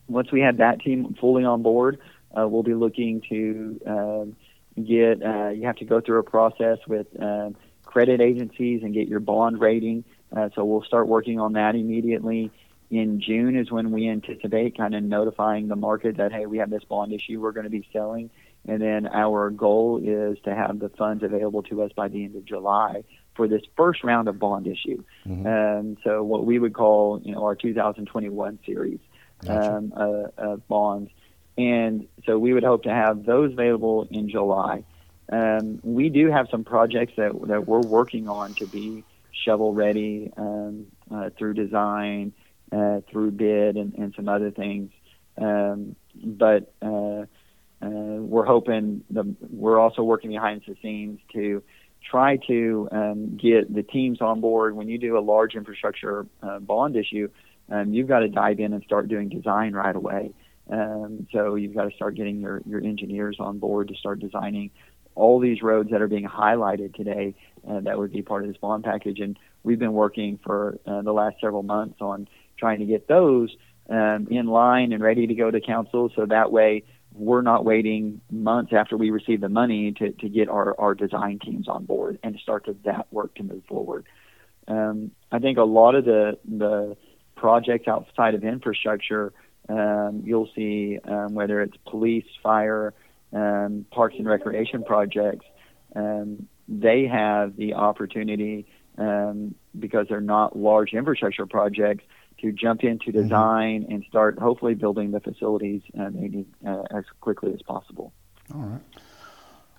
once 0.06 0.30
we 0.30 0.42
have 0.42 0.58
that 0.58 0.80
team 0.80 1.16
fully 1.18 1.44
on 1.44 1.62
board, 1.62 1.98
uh, 2.38 2.46
we'll 2.46 2.62
be 2.62 2.74
looking 2.74 3.22
to 3.30 3.80
uh, 3.86 4.82
get. 4.82 5.22
Uh, 5.22 5.48
you 5.48 5.66
have 5.66 5.76
to 5.76 5.86
go 5.86 6.00
through 6.00 6.18
a 6.18 6.24
process 6.24 6.78
with 6.86 7.06
uh, 7.20 7.50
credit 7.84 8.20
agencies 8.20 8.82
and 8.82 8.92
get 8.92 9.08
your 9.08 9.20
bond 9.20 9.60
rating. 9.60 10.04
Uh, 10.36 10.50
so 10.54 10.64
we'll 10.64 10.82
start 10.82 11.06
working 11.06 11.40
on 11.40 11.52
that 11.54 11.74
immediately 11.74 12.50
in 12.94 13.20
June 13.20 13.56
is 13.56 13.72
when 13.72 13.90
we 13.90 14.08
anticipate 14.08 14.76
kind 14.76 14.94
of 14.94 15.02
notifying 15.02 15.66
the 15.66 15.74
market 15.74 16.16
that 16.18 16.32
hey, 16.32 16.46
we 16.46 16.58
have 16.58 16.70
this 16.70 16.84
bond 16.84 17.12
issue 17.12 17.40
we're 17.40 17.50
going 17.50 17.64
to 17.64 17.70
be 17.70 17.86
selling, 17.92 18.30
and 18.68 18.80
then 18.80 19.08
our 19.08 19.50
goal 19.50 20.00
is 20.02 20.38
to 20.44 20.54
have 20.54 20.78
the 20.78 20.88
funds 20.90 21.24
available 21.24 21.64
to 21.64 21.82
us 21.82 21.90
by 21.96 22.06
the 22.06 22.24
end 22.24 22.36
of 22.36 22.44
July 22.44 23.02
for 23.34 23.48
this 23.48 23.62
first 23.76 24.04
round 24.04 24.28
of 24.28 24.38
bond 24.38 24.68
issue. 24.68 25.02
Mm-hmm. 25.26 25.46
Um, 25.46 25.96
so 26.04 26.22
what 26.22 26.46
we 26.46 26.60
would 26.60 26.72
call 26.72 27.20
you 27.24 27.34
know 27.34 27.42
our 27.42 27.56
2021 27.56 28.60
series 28.64 29.00
gotcha. 29.40 29.76
um, 29.76 29.92
uh, 29.96 30.26
of 30.38 30.68
bonds, 30.68 31.10
and 31.58 32.06
so 32.26 32.38
we 32.38 32.54
would 32.54 32.64
hope 32.64 32.84
to 32.84 32.90
have 32.90 33.26
those 33.26 33.52
available 33.52 34.06
in 34.08 34.28
July. 34.28 34.84
Um, 35.32 35.80
we 35.82 36.10
do 36.10 36.30
have 36.30 36.46
some 36.48 36.62
projects 36.62 37.14
that 37.16 37.32
that 37.48 37.66
we're 37.66 37.80
working 37.80 38.28
on 38.28 38.54
to 38.54 38.66
be 38.66 39.02
shovel 39.32 39.74
ready 39.74 40.32
um, 40.36 40.86
uh, 41.10 41.30
through 41.36 41.54
design 41.54 42.32
uh, 42.72 43.00
through 43.10 43.30
bid 43.32 43.76
and, 43.76 43.94
and 43.94 44.14
some 44.16 44.28
other 44.28 44.50
things. 44.50 44.90
Um, 45.36 45.96
but 46.22 46.72
uh, 46.82 47.24
uh, 47.82 48.20
we're 48.20 48.44
hoping 48.46 49.04
the, 49.10 49.34
we're 49.50 49.78
also 49.78 50.02
working 50.02 50.30
behind 50.30 50.62
the 50.66 50.76
scenes 50.80 51.20
to 51.32 51.62
try 52.08 52.36
to 52.48 52.88
um, 52.92 53.36
get 53.36 53.72
the 53.74 53.82
teams 53.82 54.20
on 54.20 54.40
board. 54.40 54.76
When 54.76 54.88
you 54.88 54.98
do 54.98 55.18
a 55.18 55.20
large 55.20 55.54
infrastructure 55.54 56.26
uh, 56.42 56.58
bond 56.58 56.96
issue, 56.96 57.28
um, 57.70 57.92
you've 57.92 58.08
got 58.08 58.20
to 58.20 58.28
dive 58.28 58.60
in 58.60 58.72
and 58.72 58.82
start 58.84 59.08
doing 59.08 59.28
design 59.28 59.72
right 59.72 59.96
away. 59.96 60.32
Um, 60.70 61.26
so 61.32 61.56
you've 61.56 61.74
got 61.74 61.90
to 61.90 61.94
start 61.94 62.14
getting 62.14 62.40
your, 62.40 62.62
your 62.66 62.80
engineers 62.80 63.36
on 63.38 63.58
board 63.58 63.88
to 63.88 63.94
start 63.94 64.20
designing 64.20 64.70
all 65.14 65.38
these 65.38 65.62
roads 65.62 65.90
that 65.90 66.02
are 66.02 66.08
being 66.08 66.26
highlighted 66.26 66.94
today 66.94 67.34
uh, 67.68 67.80
that 67.80 67.98
would 67.98 68.12
be 68.12 68.22
part 68.22 68.42
of 68.42 68.48
this 68.48 68.56
bond 68.56 68.84
package. 68.84 69.20
And 69.20 69.38
we've 69.62 69.78
been 69.78 69.92
working 69.92 70.38
for 70.42 70.78
uh, 70.86 71.02
the 71.02 71.12
last 71.12 71.36
several 71.40 71.62
months 71.62 71.96
on 72.00 72.28
trying 72.58 72.80
to 72.80 72.86
get 72.86 73.08
those 73.08 73.54
um, 73.90 74.28
in 74.30 74.46
line 74.46 74.92
and 74.92 75.02
ready 75.02 75.26
to 75.26 75.34
go 75.34 75.50
to 75.50 75.60
council 75.60 76.10
so 76.14 76.26
that 76.26 76.50
way 76.50 76.84
we're 77.14 77.42
not 77.42 77.64
waiting 77.64 78.20
months 78.30 78.72
after 78.72 78.96
we 78.96 79.10
receive 79.10 79.40
the 79.40 79.48
money 79.48 79.92
to, 79.92 80.10
to 80.12 80.28
get 80.28 80.48
our, 80.48 80.78
our 80.80 80.94
design 80.94 81.38
teams 81.38 81.68
on 81.68 81.84
board 81.84 82.18
and 82.22 82.38
start 82.40 82.64
to 82.64 82.76
that 82.84 83.06
work 83.12 83.34
to 83.36 83.42
move 83.42 83.62
forward. 83.68 84.04
Um, 84.66 85.12
I 85.30 85.38
think 85.38 85.58
a 85.58 85.62
lot 85.62 85.94
of 85.94 86.04
the 86.04 86.38
the 86.44 86.96
projects 87.36 87.86
outside 87.86 88.34
of 88.34 88.42
infrastructure, 88.42 89.32
um, 89.68 90.22
you'll 90.24 90.48
see 90.54 90.98
um, 91.04 91.34
whether 91.34 91.60
it's 91.60 91.76
police, 91.86 92.24
fire, 92.42 92.94
um, 93.32 93.84
parks 93.90 94.14
and 94.18 94.26
recreation 94.26 94.82
projects, 94.82 95.44
um, 95.94 96.48
they 96.68 97.06
have 97.06 97.56
the 97.56 97.74
opportunity 97.74 98.66
um, 98.96 99.54
because 99.78 100.06
they're 100.08 100.20
not 100.20 100.56
large 100.56 100.92
infrastructure 100.92 101.46
projects 101.46 102.04
to 102.44 102.52
jump 102.52 102.84
into 102.84 103.06
mm-hmm. 103.06 103.22
design 103.22 103.82
mm-hmm. 103.82 103.92
and 103.92 104.04
start 104.08 104.38
hopefully 104.38 104.74
building 104.74 105.10
the 105.10 105.20
facilities 105.20 105.80
uh, 105.98 106.10
need 106.10 106.46
uh, 106.66 106.82
as 106.90 107.04
quickly 107.20 107.52
as 107.54 107.62
possible. 107.62 108.12
All 108.54 108.60
right. 108.60 108.80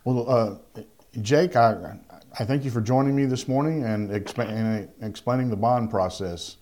Well, 0.04 0.30
uh, 0.30 0.82
Jake, 1.21 1.56
I, 1.56 1.97
I 2.39 2.45
thank 2.45 2.65
you 2.65 2.71
for 2.71 2.82
joining 2.82 3.15
me 3.15 3.25
this 3.25 3.47
morning 3.47 3.84
and, 3.84 4.10
exp- 4.10 4.47
and 4.47 4.89
explaining 5.01 5.49
the 5.49 5.56
bond 5.56 5.89
process. 5.89 6.58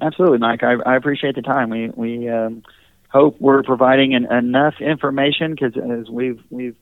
Absolutely, 0.00 0.38
Mike. 0.38 0.62
I, 0.62 0.74
I 0.86 0.96
appreciate 0.96 1.34
the 1.34 1.42
time. 1.42 1.68
We 1.68 1.90
we 1.90 2.28
um, 2.28 2.62
hope 3.10 3.36
we're 3.40 3.62
providing 3.62 4.14
an, 4.14 4.24
enough 4.32 4.74
information 4.80 5.54
because 5.54 5.74
as 5.76 6.08
we've 6.08 6.42
we've 6.48 6.76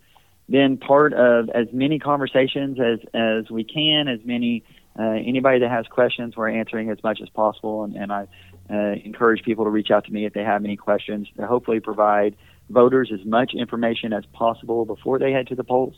been 0.49 0.77
part 0.77 1.13
of 1.13 1.49
as 1.51 1.67
many 1.73 1.99
conversations 1.99 2.79
as 2.79 3.01
as 3.13 3.51
we 3.51 3.65
can, 3.65 4.07
as 4.07 4.21
many 4.25 4.63
uh, 5.01 5.15
anybody 5.27 5.61
that 5.61 5.71
has 5.71 5.87
questions, 5.87 6.37
we're 6.37 6.51
answering 6.51 6.91
as 6.91 7.03
much 7.03 7.21
as 7.23 7.29
possible, 7.31 7.85
and, 7.85 7.97
and 7.97 8.13
I 8.13 8.27
uh, 8.69 8.95
encourage 9.03 9.43
people 9.43 9.65
to 9.65 9.71
reach 9.71 9.91
out 9.91 10.05
to 10.05 10.13
me 10.13 10.27
if 10.27 10.35
they 10.35 10.43
have 10.43 10.63
any 10.63 10.77
questions 10.77 11.27
to 11.39 11.47
hopefully 11.47 11.81
provide 11.81 12.37
voters 12.69 13.11
as 13.13 13.25
much 13.25 13.53
information 13.55 14.13
as 14.13 14.25
possible 14.27 14.85
before 14.85 15.19
they 15.19 15.33
head 15.33 15.47
to 15.47 15.55
the 15.55 15.65
polls. 15.65 15.95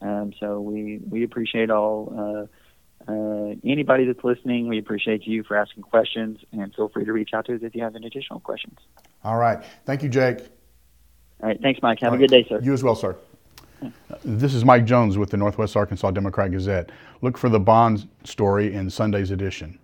Um, 0.00 0.32
so 0.40 0.60
we 0.60 1.00
we 1.08 1.22
appreciate 1.22 1.70
all 1.70 2.48
uh, 3.08 3.10
uh, 3.12 3.54
anybody 3.64 4.06
that's 4.06 4.24
listening. 4.24 4.68
We 4.68 4.78
appreciate 4.78 5.26
you 5.26 5.42
for 5.44 5.56
asking 5.56 5.82
questions, 5.82 6.38
and 6.52 6.74
feel 6.74 6.88
free 6.88 7.04
to 7.04 7.12
reach 7.12 7.30
out 7.34 7.46
to 7.46 7.54
us 7.54 7.60
if 7.62 7.74
you 7.74 7.82
have 7.82 7.94
any 7.94 8.06
additional 8.06 8.40
questions. 8.40 8.78
All 9.22 9.36
right, 9.36 9.62
thank 9.84 10.02
you, 10.02 10.08
Jake. 10.08 10.38
All 11.42 11.48
right, 11.48 11.60
thanks, 11.60 11.80
Mike. 11.82 12.00
Have 12.00 12.12
all 12.12 12.16
a 12.16 12.18
good 12.18 12.30
day, 12.30 12.46
sir. 12.48 12.60
You 12.62 12.72
as 12.72 12.82
well, 12.82 12.94
sir. 12.94 13.16
This 14.24 14.54
is 14.54 14.64
Mike 14.64 14.84
Jones 14.84 15.18
with 15.18 15.30
the 15.30 15.36
Northwest 15.36 15.76
Arkansas 15.76 16.10
Democrat 16.10 16.50
Gazette. 16.50 16.90
Look 17.22 17.38
for 17.38 17.48
the 17.48 17.60
bond 17.60 18.08
story 18.24 18.74
in 18.74 18.90
Sunday's 18.90 19.30
edition. 19.30 19.78